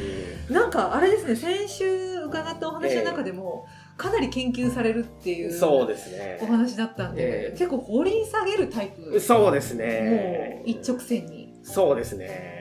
[0.49, 0.51] う。
[0.53, 3.65] なんかあれですね先週伺ったお話の中でも、
[3.97, 6.45] かなり研究されるっていうそうですねお。
[6.45, 10.69] 話だったんで、ええ結構掘り下げるタイプそうですもねう。
[10.69, 12.58] 一直線にそうですね。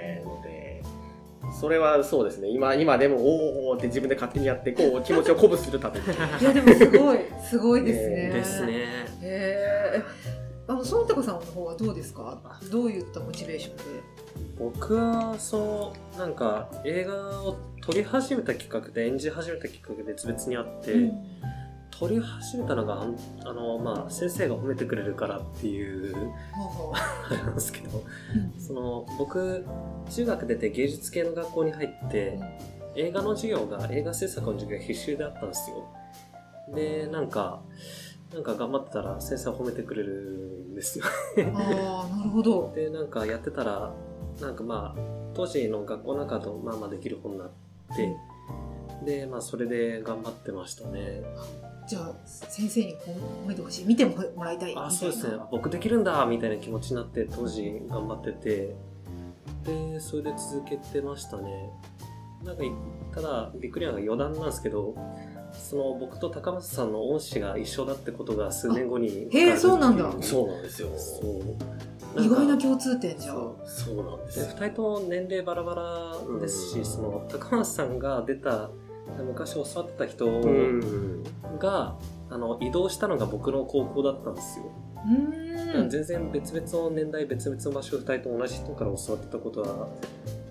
[1.61, 2.49] それはそうですね。
[2.49, 6.07] 今、今でも、おーおーって自分で勝手にやって、こう、 気持ちを鼓舞するために。
[6.07, 7.19] いやでもすごい
[7.49, 8.33] すごいですねえい。
[8.35, 8.73] ですね。
[8.73, 8.79] へ
[9.23, 10.03] え
[10.71, 12.39] あの孫高さんの方はどうですか？
[12.71, 13.83] どういったモチベーションで？
[14.59, 20.93] 僕は、そう、なんか、映画を撮り始めたきっかけで、演じ始めたきっかけで別々にあって、
[21.99, 23.05] 撮り始めたのが、
[23.45, 26.15] あの、まあ、先生が褒めてくれるからっていう、
[26.95, 29.67] あれなんですけど、うんその、僕、
[30.09, 32.39] 中学出て芸術系の学校に入って、
[32.95, 35.89] 映画の授業が、映画制作の授業が必修であったんですよ。
[36.73, 37.63] で、なんか、
[38.33, 40.13] なんか頑張ってたら先生は褒めてくれる
[40.71, 41.05] んですよ。
[41.55, 43.93] ああなるほど で、なんかやってたら、
[44.41, 45.01] なんかまあ、
[45.35, 47.49] 当時の学校の中だとまあまあできる本になっ
[47.97, 48.17] て、
[49.05, 51.23] で、まあそれで頑張ってましたね。
[51.89, 55.39] じゃあ先生にこう褒めてほしい見てもらいたいみたいなあ、そうですね。
[55.51, 58.77] 僕できるんだみたいな気持ちになって当時頑張ってて、
[59.65, 61.71] で、それで続けてましたね。
[62.45, 62.71] なんかい、
[63.15, 64.95] ただ、びっくりなのが余談なんですけど、
[65.53, 70.89] その僕と高松さんの恩師が一緒だってことが数年後にへえそうなんだそうなんですよ。
[70.97, 72.23] そう。
[72.23, 78.71] 意外な気共通点じゃんそうそうなんでです2人とも年齢バラバラですし、うんその高松さんが出た
[79.25, 81.23] 昔教わってた人うん。
[81.59, 81.97] が、
[82.31, 84.67] あの移動したのが僕の高校だったんですよ、
[85.05, 85.91] うーん。
[85.91, 89.89] 全然別々の年代別々の場所2人とも同じ人から教わってたことは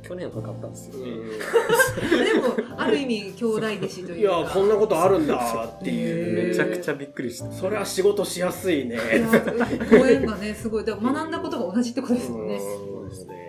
[0.02, 0.98] 去年分かったんですよ。
[1.06, 1.12] ね。
[2.34, 6.48] でもある意味兄弟弟子といいうかやこんなことあるんだっていう。
[6.50, 7.52] めちゃくちゃびっくりした。
[7.52, 8.98] それは仕事しやすいね。
[9.91, 10.86] ご縁がねすごい。
[10.86, 12.48] だから学んだことが同じってことですもん。
[12.48, 13.47] ねそうですね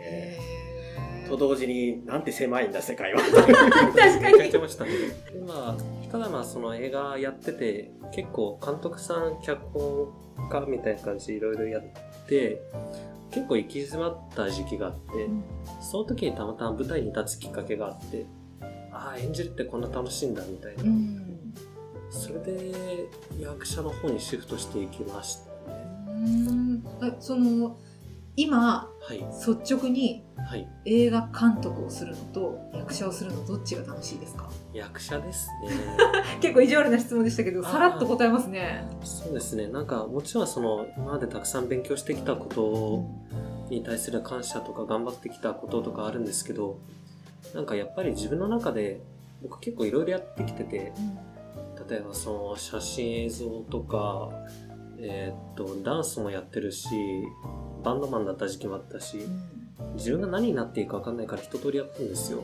[1.28, 3.20] と同時になんて狭いんだ世界は
[3.94, 4.90] 確かに言ってましたね。
[5.34, 5.76] 今、
[6.10, 10.08] ただまあその映画やってて、結構監督さん、脚本
[10.50, 11.82] 家みたいな感じでいろいろやっ
[12.26, 12.62] て、
[13.30, 15.44] 結構行き詰まった時期があって、うん
[15.80, 18.26] その時にたまたま舞台に立つきっかけがあって、
[18.90, 20.82] ああ、演じるってこんな楽しいんだみたいな。
[20.84, 21.24] うん
[22.10, 23.06] それで
[23.38, 25.84] 役者の方にシフトしていきましたね。
[26.06, 27.76] うんえその
[28.40, 29.18] 今はい。
[29.18, 30.68] 率直にはい。
[30.84, 34.48] 映画監督をするのと役者をするのどっちが楽しいですか？
[34.72, 35.70] 役者ですね。
[36.40, 39.66] 結構意地悪な質問でしたけどさらっと答えますねそうですね。
[39.66, 43.04] なんか、もちろんその、今までたくさん勉強してきたこと
[43.74, 46.78] に対する感謝とか頑張ってきたこととかあるんですけど、
[47.54, 49.00] なんかやっぱり自分の中で、
[49.42, 50.92] 僕結構いろいろやってきてて、
[51.90, 54.30] 例えばその写真映像とか、
[55.00, 56.88] えーっと、ダンスもやってるし、
[57.82, 59.26] バンドマンだった時期もあったし、
[59.94, 62.42] 自分が何になっていいか分かんないから一通りやったんですよ。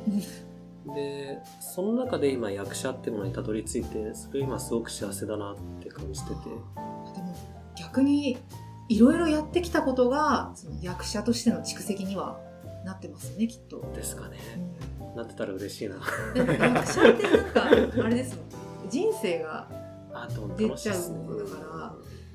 [0.95, 6.35] で、その中で今役者ってものにたどり着いて、それ今すごく幸せだなって感じてて。
[6.35, 6.65] でも
[7.79, 8.39] 逆に
[8.89, 12.39] いろいろやってきたことがその役者としての蓄積には
[12.85, 14.39] なってますよねきっと、ですかね。
[15.17, 15.97] なってたら嬉しいな。
[16.35, 19.69] で役者ってなんかあれですもん人生が
[20.57, 21.11] 出ちゃう。
[21.13, 21.95] ものだから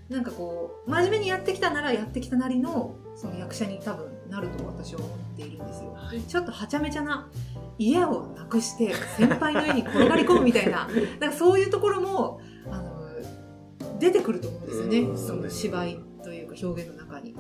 [0.10, 6.22] なんかこう真面目にやってきたならやってきたなりのその役者に多分なると私は思っているんですよ、はい。
[6.22, 7.30] ちょっとはちゃめちゃな
[7.78, 10.88] 家をなくして先輩の家に転がり込むみたいな。
[11.20, 12.40] なんかそういうところも
[12.72, 15.00] あの出てくると思うんですよね。
[15.00, 15.18] うん。
[15.18, 17.36] その芝居というか表現の中に。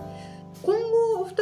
[0.61, 1.35] 今後お二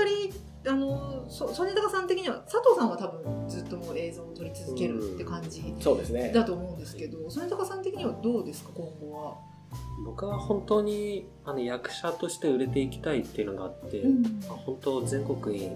[0.63, 6.31] 人あのそ曽根高さん的には佐藤さんは多分ずっともう映像を撮り続けるって感じそうですね。
[6.33, 8.71] だと思うんですけど曽根高さん的にはどうですか？
[8.75, 9.56] 今後は。
[10.05, 14.21] 僕は本当にあの役者として売れていきたいっていうのがあって、うん。
[14.47, 15.71] まあ本当全国に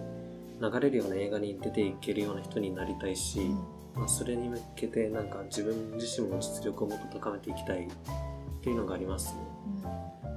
[0.61, 3.39] 流れるような映画に出ていけるような人になりたいし、
[3.95, 7.89] まあ、それに向けてなんか自分自身も実力をもっと高めていきたいっ
[8.61, 9.41] ていうのがありますね。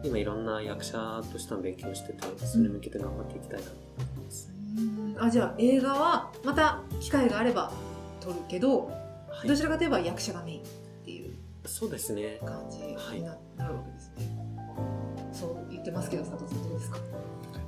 [0.03, 4.51] 今いろんな役者としての勉強をしてて、それに向けて頑張っていきたいなと思ってます。
[4.77, 5.17] うん。
[5.19, 7.73] あじゃあ映画はまた機会があれば
[8.21, 9.49] 撮るけど、はい。
[9.49, 10.63] どちらかといえば役者がメイン
[11.67, 12.39] そうですね。
[12.45, 14.37] 感じにな,、なるわけですね
[15.33, 16.99] そう言ってますけど佐藤さんどうですか？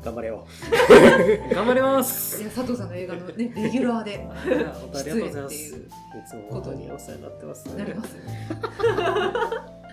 [0.05, 0.47] 頑張れよ
[1.53, 4.13] 頑張りまいすや佐藤さんの映画のねレギュラーで
[4.47, 5.55] いや本当ありがとうございます。
[5.55, 8.17] い出演っていうつも本当にお世話になってます、なります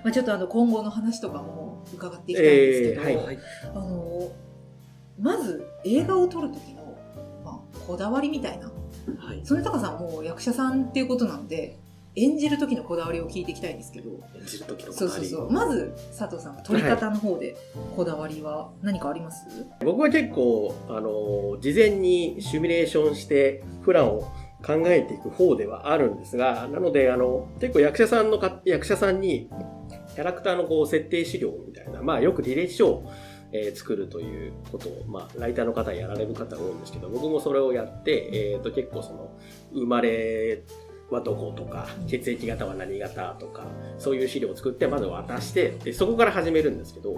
[0.03, 3.39] まあちょっとあの今後の話とかも伺っていきたいんですけど、えーはいはい。
[3.73, 4.31] あの
[5.19, 6.83] まず映画を撮る時の、
[7.45, 8.67] まあ、こだわりみたいな
[9.17, 9.41] はい。
[9.43, 11.79] 曽根高さんもう役者さんっていうことなんで
[12.15, 14.12] 演じる時のこだわりを聞いていきたいんですけど。
[14.36, 15.06] 演じる時のこだわり。
[15.06, 15.52] そうそうそう。
[15.52, 17.56] まず佐藤さん撮り方の方で
[17.95, 19.45] こだわりは何かあります、
[19.84, 24.32] 僕は結構あの事前にシミュレーションしてプランを
[24.65, 29.49] 考えていく方ではあるんですがなのであの結構役者さんのか役者さんに
[30.15, 33.12] キャラクターのこう設定資料みたいなまあよく履歴書を、
[33.52, 39.38] えー作るということを、まあ、ライターの方やられる方が多いんですけど僕もそれをやって、えー、と結構その
[39.73, 40.63] 生まれ
[41.13, 43.65] はどことか血液型は何型とか
[43.97, 47.15] そういう資料を作ってまず渡してでそこから始めるんですけど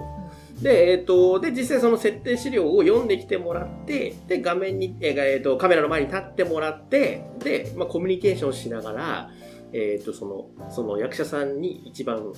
[0.60, 9.30] で、えっ、と、で、実際その設定資料を読んできてもらって、で、画面に、えーえーと、カメラの前に立ってもらって、で、まあ、コミュニケーションしながら、
[9.72, 12.32] えっ、と、その、その役者さんに一番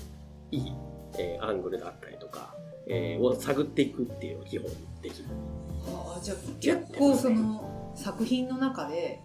[0.50, 0.72] いい、
[1.18, 2.54] えーアングルだったりとか、
[2.88, 4.68] えーを探っていくっていう基本
[5.00, 5.28] できる。
[5.86, 9.20] ああじゃあ結構その作品の中で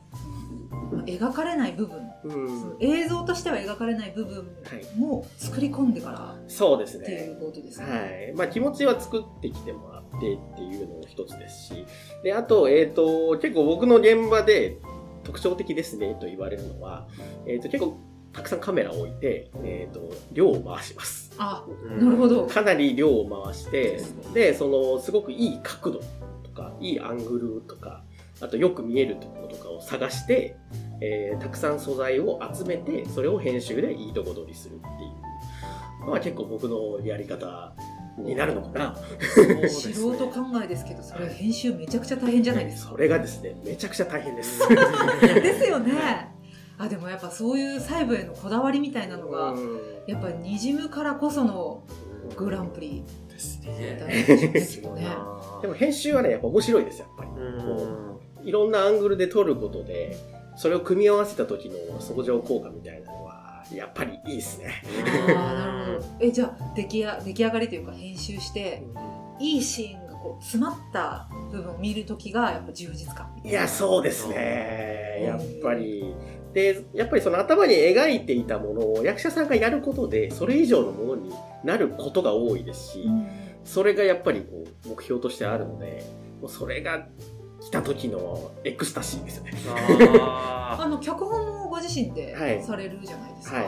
[1.05, 4.43] 描かれない部分、うん映像としては描かれない部分は
[4.75, 4.99] い。
[4.99, 7.03] も作り込んでからそうですね。
[7.03, 7.85] っていうことですね。
[7.85, 8.33] はい。
[8.35, 11.85] まあ気持ちは作ってきてもらってっていうのも一つですし、
[12.23, 14.77] で、あと、えっ、と、結構僕の現場で
[15.23, 17.07] 特徴的ですねと言われるのは、
[17.45, 17.97] えっ、と、結構
[18.31, 21.31] たくさんカメラを置いて、えっ、と、量を回します。
[21.37, 22.47] あうんなるほど。
[22.47, 25.99] かなり量を回してですね、で、その、すごくいい角度
[26.43, 28.03] とか、いいアングルとか、
[28.43, 30.57] あとよく見えるところとかを探して、
[31.01, 34.89] えーたくさん素材を集めて、それを編集でいいとこ取りするってい
[36.05, 37.73] う、まあ結構僕のやり方
[38.17, 38.95] になるのかな。
[39.61, 42.97] ね素人考えですけどそれ編集めちゃくちゃ大変じゃないですかそ。
[42.97, 44.59] れがですね、めちゃくちゃ大変です。
[44.69, 46.29] ですよね。
[46.77, 51.83] あでもやっぱそういう細部へのこだわりみたいなのがうんやっぱりにじむからこその
[52.35, 53.99] グランプリです ね。
[55.61, 57.29] でも編集はね、やっぱ面白いです、やっぱり。
[58.43, 60.17] いろんなアングルで撮ることで、
[60.55, 64.83] それを組み合わせた時の相乗効果みたいなのは、やっぱりいいですね。
[65.35, 68.83] ああなるほどえじゃあ出来や出来上がりというか編集して
[69.39, 75.23] いいシーンがこう詰まった部分を見るときがやっぱ充実感いや、そうですね。
[75.25, 76.13] やっぱり。
[76.53, 83.27] で、やっぱりその頭に描いていたものを役者さんがやることで、それ以上のものになることが多いですし、うん
[83.63, 86.03] それがやっぱりこう目標としてあるので、
[86.41, 87.07] もうそれが
[87.65, 89.51] 来た時のエクスタシーですよね。
[90.19, 93.65] ああの脚本もご自身ではいされるじゃないですか、はい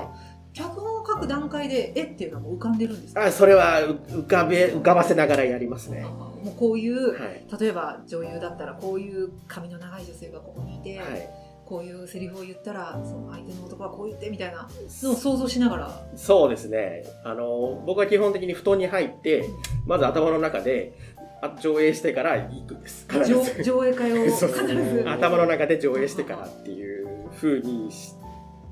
[0.56, 3.26] 脚本を書く段階で絵っていうのはもう浮かんでるんですか？
[3.26, 6.04] あそれはう浮かべ、浮かばせながらやりますね。
[6.06, 7.46] もうこういう、はい。
[7.60, 11.30] 例えば女優だったらこういう髪の長い女性がここにいて、はい。
[11.66, 14.70] こういうセリフを言ったらその相手の男はこう言ってみたいな
[15.04, 17.04] のを想像しながらそうですね。
[17.26, 19.50] あの、僕は基本的に布団に入って、
[19.86, 20.94] まず頭の中で、
[21.42, 23.06] あ上映してから行くんです。
[23.10, 28.16] 必上ず上映会を 必ず頭の中で上映してからっていう風にし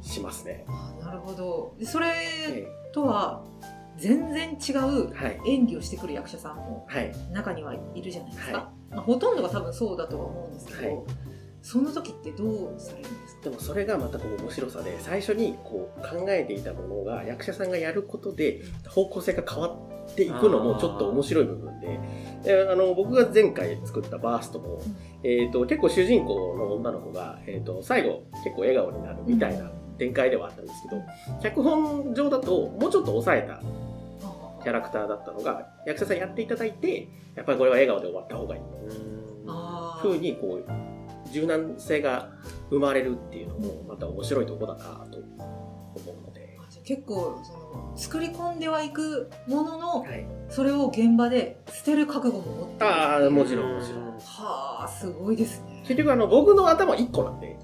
[0.01, 0.65] しますね。
[0.67, 2.07] あなるほどでそれ
[2.49, 3.43] えとは
[3.97, 5.13] 全然違う。
[5.45, 7.11] 演技をしてくる役者さんもはい。
[7.31, 11.05] 中にはいるじゃないですか、はまあ、ほとんどが多分そうだとは思うんですけど、はい
[11.63, 13.02] その時ってどうされ
[13.43, 21.99] でもそれがまたこう面白さで、最初にこう考えていたものが役者さんがやることで方向性が変わっていくのもちょっと面白い部分で、
[22.43, 24.81] であの僕が前回作ったバーストも、
[25.23, 31.01] えー、と結構主人公の女の子が、えー、と最後結構笑顔になるみたいな展開ではあったんですけど、
[31.41, 33.61] 脚本上だともうちょっと抑えた
[34.63, 38.61] キャラクターだったのが役者さんやっていただいてやっぱりこれは笑顔で終わった方がいい。
[39.47, 40.01] あー。
[40.01, 40.92] 風にこう
[41.33, 42.29] 柔軟性が
[42.69, 52.85] 生まれるっていうのもまた面白いところだなと思うので、結構その作り込んではいくもののはい、それを現場で捨てる覚悟も持ってる。
[52.85, 54.03] ああもちろんもちろん。
[54.19, 57.57] はあすごいですね、結局あの僕の頭1個なんで。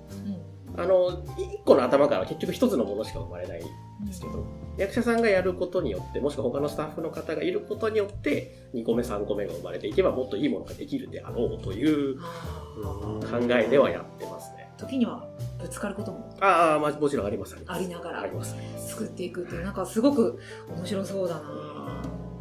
[0.76, 0.82] うん。
[0.82, 3.62] あの1個の頭から結局1つのものしか生まれない
[4.04, 4.46] んですけど。
[4.80, 14.72] 役者さんがやることによってもしくは他のスタッフの方がいることによって2個目3個目が生まれていけばもっといいものができるであろうというはあ考えではやってますね。
[14.78, 15.26] 時には
[15.62, 18.56] ぶつかることもああ、まあ、もちろんありますありながらあります。
[18.88, 20.40] 作っていくっていうなんかすごく
[20.70, 21.42] 面白そうだな。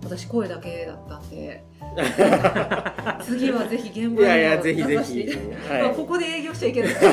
[0.05, 1.64] 私声だけだったんで。
[3.24, 5.27] 次はぜひ現場にいやいやもぜひぜひ。
[5.68, 5.83] はい。
[5.83, 6.90] まあ、ここで営業しちゃいけない。
[6.92, 7.05] 失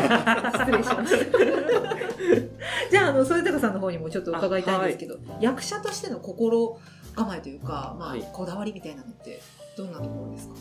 [0.71, 1.35] 礼しました
[2.91, 6.79] じゃああの添高さんの方にもちょっと伺いたいんですけど、役者としての心
[7.15, 8.23] 構えというか、まあはい。
[8.31, 9.41] こだわりみたいなのって
[9.77, 10.55] どんなところですか、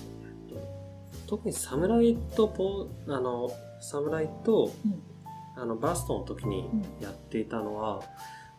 [1.27, 5.03] 特に侍とポあの侍と、うん。
[5.57, 7.03] あのバーストの時にうん。
[7.03, 8.03] やっていたのは、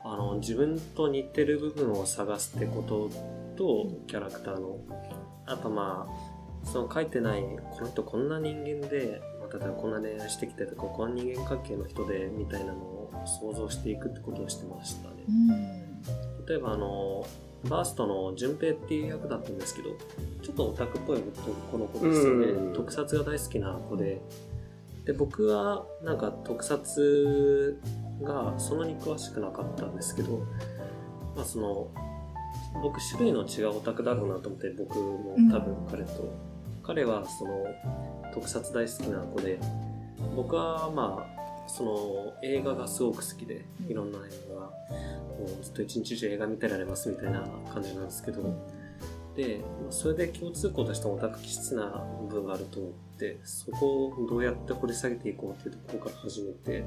[0.03, 3.09] あの自分と似てる部分を探すってこと
[3.57, 4.07] と、うん。
[4.07, 4.79] キャラクターの。
[5.47, 15.15] あとまあその書いてないこの人こんな人間で、まあ、例えばこんな恋愛してきてとかこんな人間関係の人でみたいなのを想像していくってことをしてましたね。
[15.27, 16.45] うん。
[16.47, 17.25] 例えばあの
[17.69, 19.89] バーストの順平っていう役だったんですけど
[20.41, 22.73] ちょっとオタクっぽい男の子ですよね、うん。
[22.73, 24.21] 特撮が大好きな子で。
[25.05, 27.79] で僕はなんか特撮
[28.23, 30.39] がそんなに詳しくなかったんですけど、
[31.35, 31.87] まあ、その
[32.81, 36.33] 僕種類の違うオタクだろうなと思って僕も多分彼と、
[36.81, 37.65] 彼はその
[38.33, 39.59] 特撮大好きな子で
[40.35, 41.34] 僕はまあ
[41.67, 48.41] その映画がすごく好きでいろんな映画がもうずっと一日中映画見てられますみたいな感じなんですけど。
[49.35, 56.85] でまあそれで共通項としてオタク気質な部分があると思ってそこをどうやって掘り下げていこうっていうところから始めて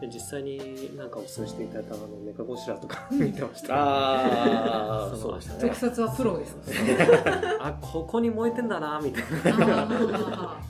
[0.00, 3.74] で実際になんかお勧めしていただいたあのメカゴシラとか 見てました。
[3.76, 5.60] ああ そそううでしたね。
[5.60, 6.56] 特撮はプロです
[7.60, 9.86] あここに燃えてんだなみたいな。
[9.88, 10.60] あ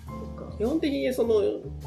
[0.60, 1.40] 基本的にその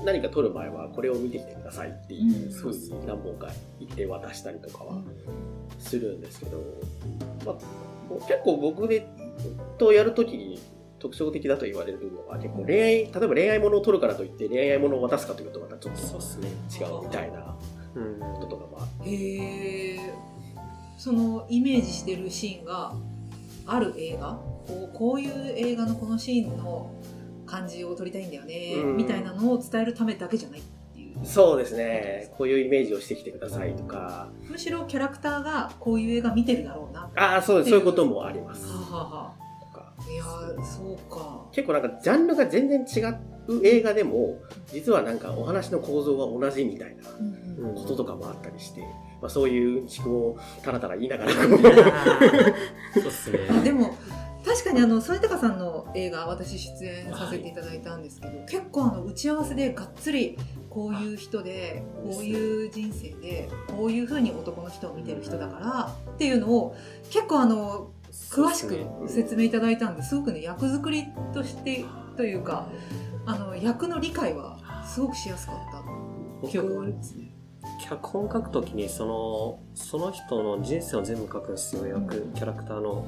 [0.04, 5.00] 何か撮る前はこれを見てきてくださいっていうふうに何本か言って渡したりとかは
[5.78, 6.58] するんですけど、
[7.46, 7.56] まあ、
[8.28, 9.08] 結構僕で
[9.78, 10.60] とやるときに
[10.98, 16.48] 特徴的だと言われるのは結構恋愛例えば恋愛ものを撮るからといって恋愛ものを渡すかというとまたちょっとそうっすね。
[16.48, 17.56] 違うみたいな
[17.94, 19.10] うんこととかもあって。
[19.12, 20.14] ーへえ。
[20.98, 22.96] そのイメージしてるシーンが
[23.68, 24.32] ある映画？
[24.66, 26.90] こうこういう映画のこのシーンの
[27.54, 28.98] 感じを撮りたいんだよね、うん。
[28.98, 31.24] みたいなのを伝えるためだけじゃないっていう。
[31.24, 32.34] そうですね。
[32.36, 34.30] こういうイメージをしてきてくださいとか。
[34.50, 37.02] むしろキャラクターがこういう映画見てるだろうな。
[37.02, 38.66] はああそうそういうこともあります。
[38.68, 39.94] あ、はあはとか。
[39.98, 41.46] あ、いやーそうか。
[41.52, 43.02] 結構なんかジャンルが全然違
[43.48, 44.40] う映画でも
[44.72, 48.82] 実はなんかお話の構造が同じみたいなこととかもあったりして、
[49.22, 53.40] まあ、そういう思考をたらたら言いながら そうっすね。
[53.52, 53.96] あでも
[54.46, 60.38] 確かにあの添高さんの映画私出演させていただいたんですけど、結構あの打ち合わせでがっつり
[60.70, 66.76] こういう人でこういう人生でこういうふうに男の人を見てる人だからっていうのを
[67.12, 67.92] 結構あの
[68.32, 71.86] 詳しく説明いただいたんですごくね役作りとして
[72.18, 72.68] というか
[73.26, 75.56] あの役の理解はすごくしやすかっ
[76.42, 76.48] た。
[76.48, 77.30] 記憶がありますね。
[77.88, 81.88] 脚本書くときにそのその人の人生を全部書くんですよ。
[81.88, 82.34] 役、うん。
[82.34, 83.06] キャラクターの。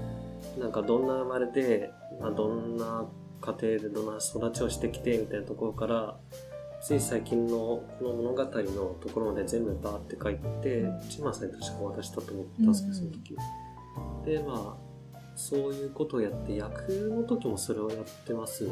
[0.60, 3.06] なんかどんな生まれで、まあ、どんな
[3.42, 6.18] 家庭でどんな育ちをしてきてみたいなところから
[6.82, 13.36] つい最近のこの物語のところまで全部バーって書いてチマさんに確か渡したと思ったんですけど、その時
[14.26, 14.86] でまあ
[15.36, 18.72] そういうことをやって役の時もそれをやってますね。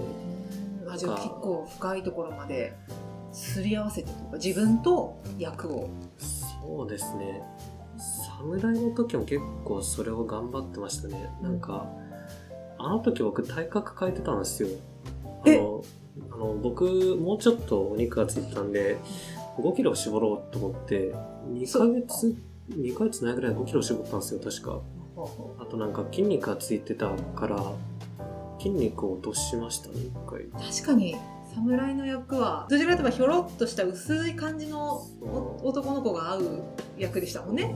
[0.84, 0.91] うん。
[0.91, 2.74] あじゃあ結構深いところまで
[3.32, 5.89] すり合わせてとか自分と役を。
[6.18, 7.44] そうですね。
[7.98, 11.30] 侍の時も結構それを頑張ってましたね。
[11.41, 11.88] なんか
[12.84, 14.69] あの時僕体格変えてたんですよ。
[15.45, 15.84] あえの
[16.31, 16.84] あの僕
[17.19, 18.97] もうちょっとお肉がついてたんで
[19.57, 21.13] 5キロ絞ろうと思って
[21.51, 22.36] 2ヶ月
[22.71, 24.81] 2ヶ月ないぐらい5キロ絞ったんですよ確か。
[25.59, 27.63] あとなんか筋肉がついてたから
[28.57, 30.45] 筋肉を落としましたね一回。
[30.71, 31.15] 確かに
[31.53, 36.63] 侍の役はどちらかといえばひょろっとした薄い感じのお男の子が合う
[36.97, 37.75] 役でしたもんね。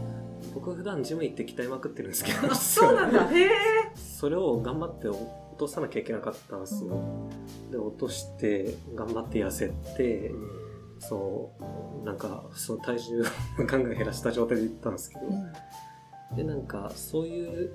[0.54, 3.30] 僕普段ジム行って鍛えまくってるんですけどあそうなんだ。
[3.32, 3.50] へえ。
[3.96, 5.20] それを頑張って落
[5.58, 7.30] とさなきゃいけなかったんですよ。
[7.72, 10.32] で、落として、頑張って痩せて、
[11.00, 11.52] そ
[12.02, 13.26] う、なんか、その体重を
[13.66, 15.22] ガンガン減らした状態で行ったんですけど、
[16.36, 17.72] で、なんか、そういう、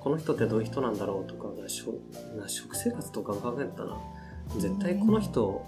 [0.00, 1.94] この人ってどういう人なんだろうとか、しょ
[2.40, 3.96] な食生活とか考えたら、
[4.58, 5.66] 絶対この人、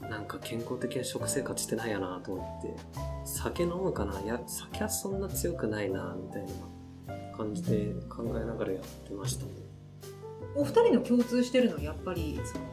[0.00, 2.76] なんか健康的な食生活してないやなと思って、
[3.24, 9.52] 酒飲むかないや、酒はそんな強くないな、みたいな感じで考えながらやってましたね。
[10.56, 12.64] お二人の共通してるのはやっぱりその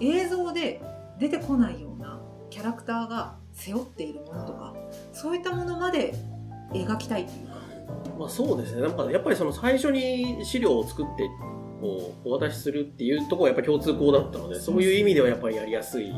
[0.00, 0.80] 映像で
[1.18, 4.74] 出てこないようなキャラクターが背負っているものとか
[5.12, 6.14] そういったものまで
[6.72, 7.52] 描きたいというか。
[8.18, 8.82] まあそうですね。
[8.82, 11.28] なんかやっぱりその最初に資料を作って
[11.80, 16.12] こうお渡しするっていうところはやっぱ共通項だったので、そういう意味ではやっぱりやりやすい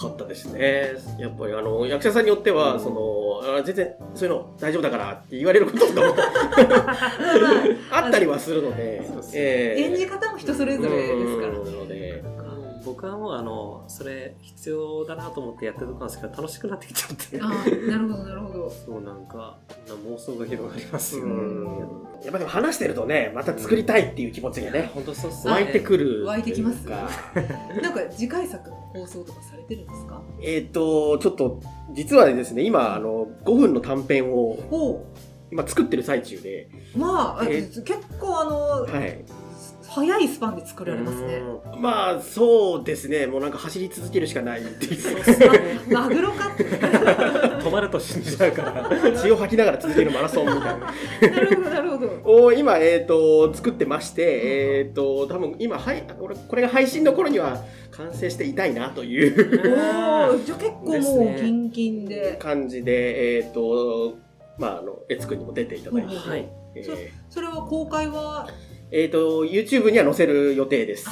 [0.00, 0.92] かったですね。
[1.18, 2.80] やっぱりあの役者さんによっては、うん。
[2.80, 6.14] そのあ全然そういうの大丈夫だからって言われることとかも
[7.92, 9.02] あったりはするので
[9.34, 9.82] ええ。
[9.82, 11.52] 演じ方も人それぞれですから
[12.84, 17.40] 僕はもうあのそれ必要だなと思ってやってるとこなんですけど楽しくなってきちゃって。
[17.40, 17.48] ああ
[17.90, 18.70] なるほどなるほど。
[18.70, 19.58] そうなんか
[19.88, 21.16] 妄想が広がります。
[21.18, 21.66] よ、うん。
[22.22, 27.08] やっぱでも話してるとね、また作りたいっていう気持ちがね、本当そうっすあ湧いてくる湧いてきますか
[27.82, 30.22] なんか次回作の放送とかされてるんですか？
[30.42, 31.60] えっと、ちょっと、
[31.92, 35.06] 実はですね、今、あの、5分の短編をお
[35.52, 37.84] 今作ってる最中で、まあ、え結
[38.20, 39.24] 構あの、はい。
[39.92, 41.42] 早いスパンで作られますね。
[41.76, 45.92] まあ、そうですね、もうなんか走り続けるしかないっていう。
[45.92, 46.50] マグロか？
[47.60, 48.88] 止まると死んじゃうから
[49.20, 50.76] 血を吐きながら続けるマラソンみたいな。
[50.78, 52.44] なるほどなるほど。
[52.44, 59.60] を今、えっ、と、作ってまして、えっ、と、多分今、はい、これ、これが配信の頃には完成していたいなという
[60.30, 62.36] おお、じゃあ結構もうキンキンで。
[62.38, 64.14] 感じで、えっ、と、
[64.56, 68.46] まあ、あの、エツくんにも出ていただいて、うんはいえーそれは公開は、
[68.92, 71.08] えっ、と、YouTube には載せる予定です。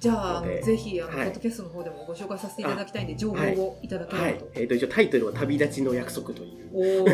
[0.00, 4.50] じゃあ、ぜひ、あの、はいポッドキャストの方でもご紹介させていただきたいんで、情報をいただけはいればと。。
[4.54, 7.04] えっ、と、一応タイトルは旅立ちの約束という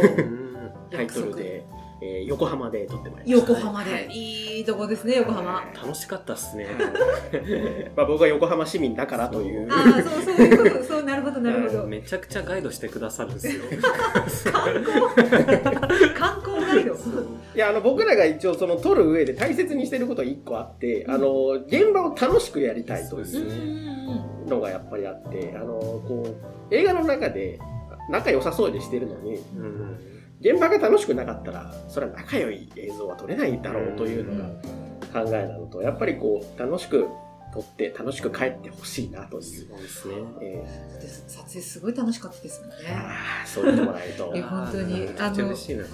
[0.90, 1.64] タイトルで、
[2.04, 3.52] えー横浜で撮ってまいりました。
[3.52, 4.08] 横浜で、はい。
[4.08, 5.62] い、いとこですね、横浜。
[5.74, 6.66] 楽しかったっすね。
[7.96, 9.68] まあ僕は横浜市民だからという。
[9.70, 11.84] ああ、そう、そういうこと、そう、なるほど、なるほど。
[11.86, 13.64] めちゃくちゃガイドしてくださるんですよ。
[14.52, 16.14] 観光？
[16.14, 16.94] 観光ガイド？
[16.94, 16.96] い
[17.58, 26.26] や、あの、僕らが一応その撮る上で大切にしてることが一個あって、あの、現場を楽しくやりたいというんうんうのがやっぱりあって、あの、こ
[26.70, 27.58] う、映画の中で
[28.10, 34.38] 仲良さそうにしてるのに、うん現場が楽しくなかったら、それは仲良い映像は撮れないだろうといううん。
[34.38, 37.06] のが考えなのと、やっぱりこう、楽しく
[37.52, 39.42] 撮って楽しく帰ってほしいなという。
[39.44, 42.76] そうですねえだって撮影すごい楽しかったですもんね。
[42.84, 44.38] ーああ、そう言ってもらえるとい。
[44.38, 45.84] や本当にめちゃくちゃ嬉しいな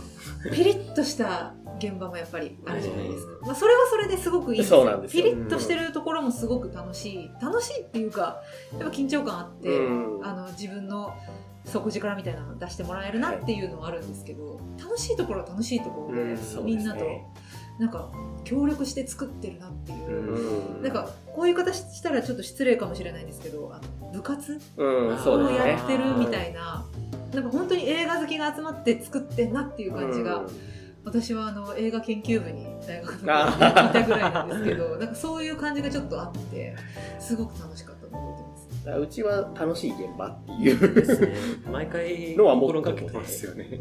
[0.52, 3.32] ピリッとした現場もやっぱりあるじゃないですか。
[3.46, 7.30] まあ、それはそれですごくいいですそうなんですよピリッとしてるところもすごく楽しい。
[7.42, 8.40] 楽しいっていうか、
[8.72, 11.14] やっぱ緊張感あって、うんあの、自分の
[11.64, 17.04] 底力みたいなの出してもらえるなっていうのはあるんですけど、楽しいところは楽しいところで、みんなと
[17.78, 18.10] なんか、
[18.44, 20.76] 協力して作ってるなっていう。
[20.76, 20.82] うん。
[20.82, 24.60] なんか、こういう形したらちょっと失礼かもしれないんですけど、あの部活？
[24.76, 25.50] うん、そうを。
[25.50, 26.84] やってるみたいな、
[27.32, 30.42] なんか本当に映画好きが集まって作ってんなっていう感じが
[31.04, 36.76] 私はあの映画研究部に大学の頃あいたぐらいなんですけど なんかそういう感じがちょっとあって
[37.18, 37.99] すごく楽しかった
[38.84, 41.34] だからうちは楽しい現場っていうですね。
[41.70, 43.80] 毎回のは心とがけてますよね。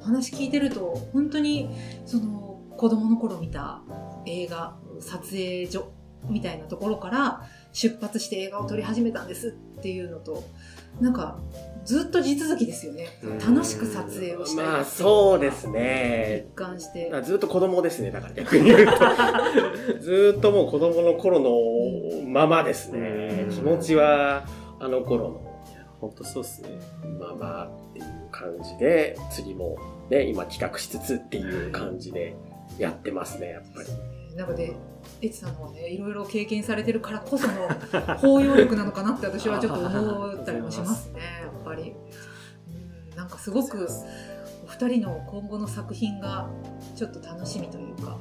[0.00, 1.70] お話聞いてると本当に
[2.04, 3.82] その子供の頃見た
[4.26, 5.92] 映画撮影所
[6.28, 7.42] みたいなところから
[7.72, 10.44] 出発して映画を撮り始めたんですっていうのと
[11.00, 11.38] なんか
[11.84, 18.92] ずっと地続きですよねうん楽しく撮影をしたいまあそうですね一貫してあずっと子供ですねだから逆に言うと
[20.00, 21.50] ずっともう子供の頃の
[22.28, 23.25] ままですね
[23.66, 24.46] 持ちは
[24.78, 25.46] あの頃の。
[26.00, 26.68] 本当そうですね。
[27.18, 29.78] ままっていう感じで次も
[30.10, 32.36] ね今企画しつつっていう感じで
[32.78, 34.36] やってますねやっぱり。
[34.36, 34.76] なので
[35.22, 37.68] エツさんはねいろいろ経験されてるからこその
[38.20, 41.94] 包容力なのかなって私はちょっと思ったりもしますねやっぱり、
[43.10, 43.88] うん、なんかすごく
[44.64, 46.50] お二人の今後の作品が
[46.94, 48.18] ちょっと楽しみというか、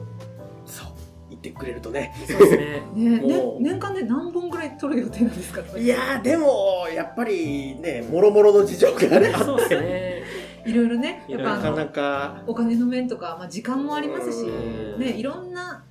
[1.49, 2.13] ってくれるとね。
[2.27, 2.81] そうですね。
[2.93, 3.21] ね
[3.59, 5.61] 年間で何本ぐらい撮る予定なんですか？
[5.77, 10.23] いやーでもやっぱりねもろもろの事情がねあそうです ね。
[10.65, 12.43] いろいろねやっぱなかなか。
[12.47, 14.99] お金の面とか、まあ、時間もありますし、うん。
[14.99, 15.83] ね、いろんな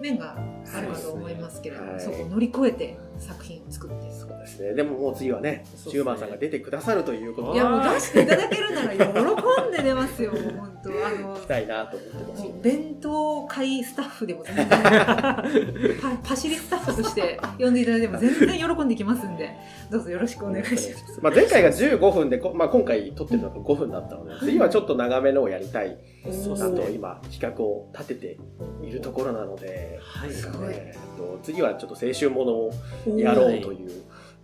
[0.00, 0.36] 面が
[0.74, 4.10] あるかと思いますけれども、そこを乗り越えて作品を作って。
[4.10, 4.72] そうですね。
[4.74, 5.92] でももう次はねそうですね。
[5.92, 7.58] シューマンさんが出てくださるということで。
[7.58, 11.06] いやもう出していただけるなら喜んで出ますよ、もう本当。
[11.06, 14.66] あの行きたいなと思ってます弁当会スタッフでも全然
[16.00, 19.50] パパシリスタッフとして呼んでいただいても全然喜んできますんで、
[19.90, 21.20] どうぞよろしくお願いします。
[21.22, 25.96] まあ、前回が15分で、こまあ、今回撮ってるのが5分だったので、次はちょっと長めのをやりたい
[26.30, 28.38] そうなと今企画を立てて
[28.82, 30.30] いるところなので、はい。
[30.30, 33.90] すごいえーと次はちょっと青春ものをやろうという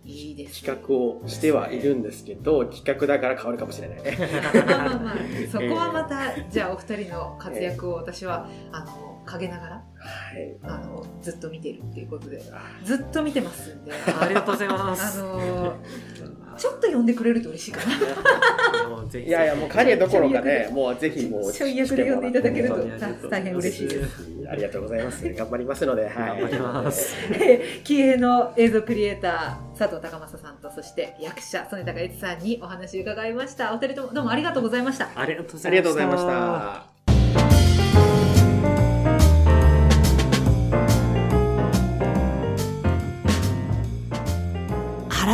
[0.05, 0.63] いいです。
[0.63, 4.17] 企画をしてはいるんですけど、企画だから変わるかもしれないね。
[4.67, 5.15] まあまあまあ、
[5.51, 9.81] そこはまた、じゃあお二人の活躍を私は、あの、陰ながら、は
[10.37, 10.57] い。
[10.63, 15.21] あの、ずっと見てるっていうことで、あずっと見てますんで、ありがとうございまあす。
[15.21, 15.73] の、
[16.57, 17.93] ちょっと呼んでくれると嬉しいかな。
[19.03, 21.53] もうぜひいやいや、もう影どころかね、もうぜひもう。
[21.53, 24.27] ちょい役で呼んでいただけると大変嬉しいです。
[24.49, 25.33] ありがとうございます。
[25.33, 26.13] 頑張りますので、はい。
[26.13, 27.15] 頑張ります。
[27.83, 35.25] 気鋭の映像クリエイター佐藤隆正さんとそして役者曽根高悦さんにお話を伺いましたお二人ともどうもありがとうございましたあ。
[35.71, 36.92] りがとうございました。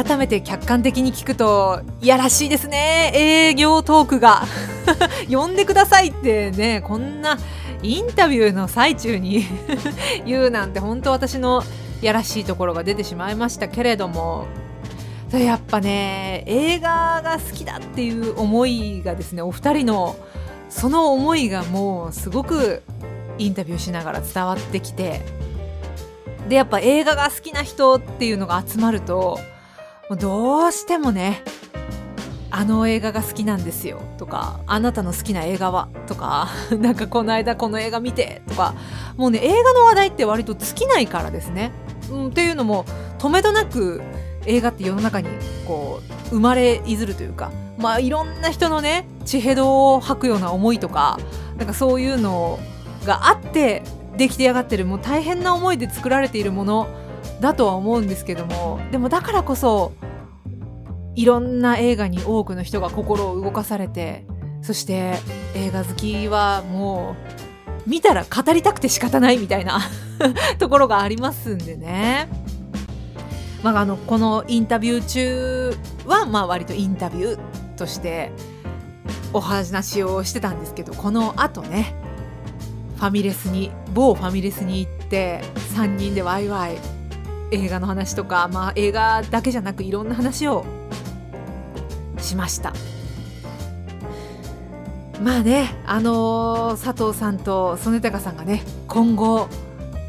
[0.10, 3.12] 改めて客観的に聞くといやらしいですね。
[3.14, 4.41] 営業トークが。
[5.30, 7.38] 呼んでくださいってねこんな
[7.84, 9.45] インタビューの最中に
[10.26, 11.62] 言うなんて本当私の
[12.01, 14.47] やらしいところが出てしまいましたけれども。
[15.32, 20.16] やっぱね映画が好きだっていう思いがですねお二人の
[20.70, 22.82] その思いがもうすごく
[23.38, 25.22] インタビューしながら伝わってきて。
[26.47, 29.39] でやっぱ映画が好きな人っていうのが集まると
[30.10, 31.43] もうどうしてもね
[32.49, 36.49] あの映画が好きなんですよとかあなたの好きな映画はとか
[36.80, 38.74] なんかこの間この映画見てとか
[39.18, 41.72] もうね映画の話題って割と尽きないからですね、
[42.12, 42.86] うん、っていうのも
[43.20, 44.01] 止めどなく
[44.47, 45.30] 映画って世の中に
[45.68, 51.20] こう生まれいずるというかまあいろんな人のね血へどを吐くような思いとか
[51.57, 52.57] なんかそういうの
[53.05, 53.84] があって
[54.18, 56.88] 出来上がってるもう大変な思いで作られているもの
[57.39, 59.93] だとは思うんですけどもでもだからこそ
[61.15, 64.26] いろんな映画に多くの人が心を動かされて
[64.61, 65.15] そして
[65.55, 67.15] 映画好きはも
[67.86, 69.80] う見たら語りたくて仕方ないみたいな
[70.59, 72.28] ところがありますんでね。
[73.63, 77.39] まあ、あのこのインタビュー中はまあ割とインタビュー
[77.76, 78.32] として
[79.34, 81.93] お話をしてたんですけどこの後ね
[82.95, 85.41] ファミレスに某ファミレスに行って
[85.76, 86.78] 3人でワイワイ
[87.52, 90.66] 映画の話とか、まあ、映画だけじゃなくいろんな話を
[92.18, 92.74] しました。
[95.22, 99.50] まあねあのー佐藤さんと曽根高さんがね今後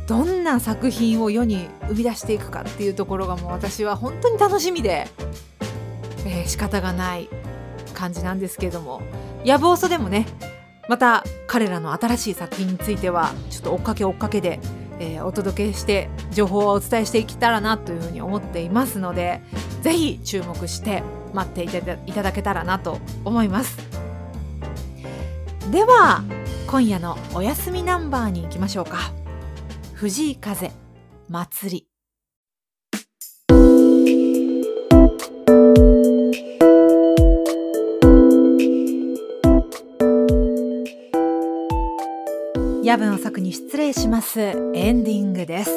[0.06, 5.08] どんな作品を世に生み出していくかっていうところがもう私は本当に楽しみで、
[6.26, 7.28] えー仕方がない
[7.94, 9.02] 感じなんですけれども。
[9.42, 10.26] やぶおそでもね
[10.86, 14.60] また彼らの新しい作品についてはちょっと追っかけ追っかけで、
[15.00, 19.40] えーお届けして情報をお伝えしていけたらなというふうに思っていますので
[19.82, 21.68] ぜひ注目して待ってい
[22.12, 23.78] ただけたらなと思います。
[25.70, 26.22] では
[26.66, 29.12] 今夜のお休みナンバーに行きましょうか。
[29.94, 30.72] 藤井風
[31.28, 31.89] 祭り。
[42.90, 44.40] 夜分遅くに失礼します。
[44.40, 45.70] エンディングです。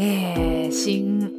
[0.00, 1.30] えー、新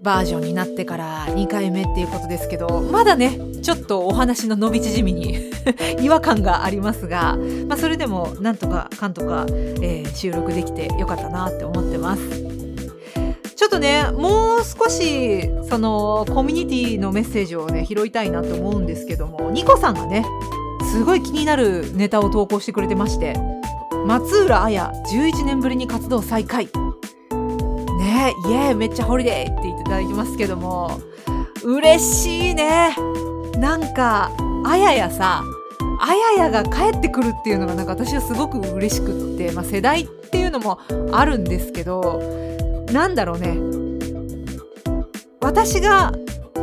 [0.00, 5.50] バージョンになってから2回目っていうことですけどまだねちょっとお話の伸び縮みに
[6.00, 7.36] 違和感がありますが、
[7.66, 12.22] まあ、それでもなんとかかんとか、えー、収録できてよかったなって思ってます。
[13.56, 20.24] ちょっとねもう少しそのコミュニティのメッセージをね拾いたいなと思うんですけどもニコさんがね
[20.92, 23.57] すごい気になるネタを投稿してくれてまして
[24.08, 26.64] 松浦綾11年ぶりに活動再開。
[26.64, 26.70] ね
[28.46, 30.98] イエーめっちゃホリデーって言っていただきますけども。
[31.62, 32.96] 嬉しいね。
[33.58, 34.30] なんか
[34.64, 35.42] あややさ
[36.00, 40.80] あややが帰ってくるっていうのがなんか私はすごく嬉しくって、まあ、世代っていうのも
[41.12, 42.22] あるんですけど
[42.90, 43.58] なんだろうね。
[45.42, 46.12] 私が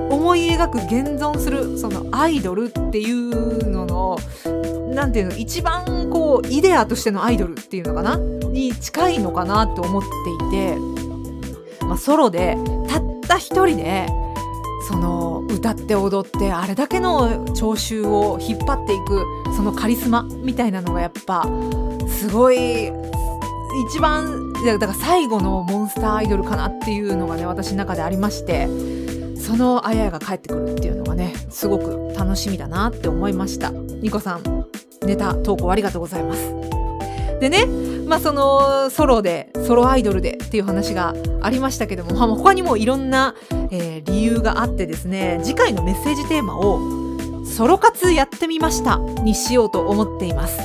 [0.10, 4.18] 思い描く現存するそのアイドルっていうのの
[4.96, 8.18] なんていうの一番こうイデアとしてのアイドルっていうのかな？
[8.18, 10.08] に近いのかなと思って
[10.48, 10.78] いて、
[11.86, 14.08] まあ、ソロでたった一人で
[14.88, 19.26] その歌って踊ってあれだけの聴衆を引っ張っていく
[19.56, 21.46] そのカリスマみたいなのがやっぱ
[22.08, 22.88] すごい
[23.89, 28.68] 一番だから最後のモンスターアイドルかなっていうのがね私の中でありまして
[29.38, 33.72] そのあややが帰ってくるっていうのがねすごく楽しみだなって思いました。
[33.72, 34.66] ニコさん。
[35.06, 36.53] ネタ投稿ありがとうございます。
[37.39, 37.66] でね
[38.08, 43.36] まあそのソロでソロアイドルでっていう話がありましたけども、まあ、他にもいろんな、
[43.72, 46.80] えー、理由があってですね次回のメッセージテーマを
[47.45, 50.60] ソロ活やってみましたにしようと思っています、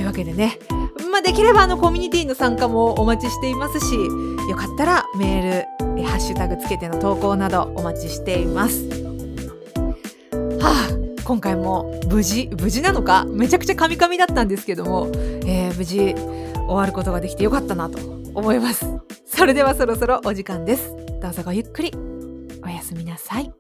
[0.04, 0.60] というわけでね、
[1.14, 8.86] まあ、できればあのコミュニティの参加もお待ちしていますしよかったらメールハッシュタグつけての投稿などお待ちしています。
[10.60, 13.24] はあ今回も無事無事なのか？
[13.30, 17.98] めちゃくちゃカミカミだったんですけども、えー、無事終わることができてよかったなと
[18.36, 18.86] 思います。
[19.26, 20.94] それではそろそろお時間です。
[21.22, 21.94] どうぞごゆっくり
[22.62, 23.54] おやすみなさい。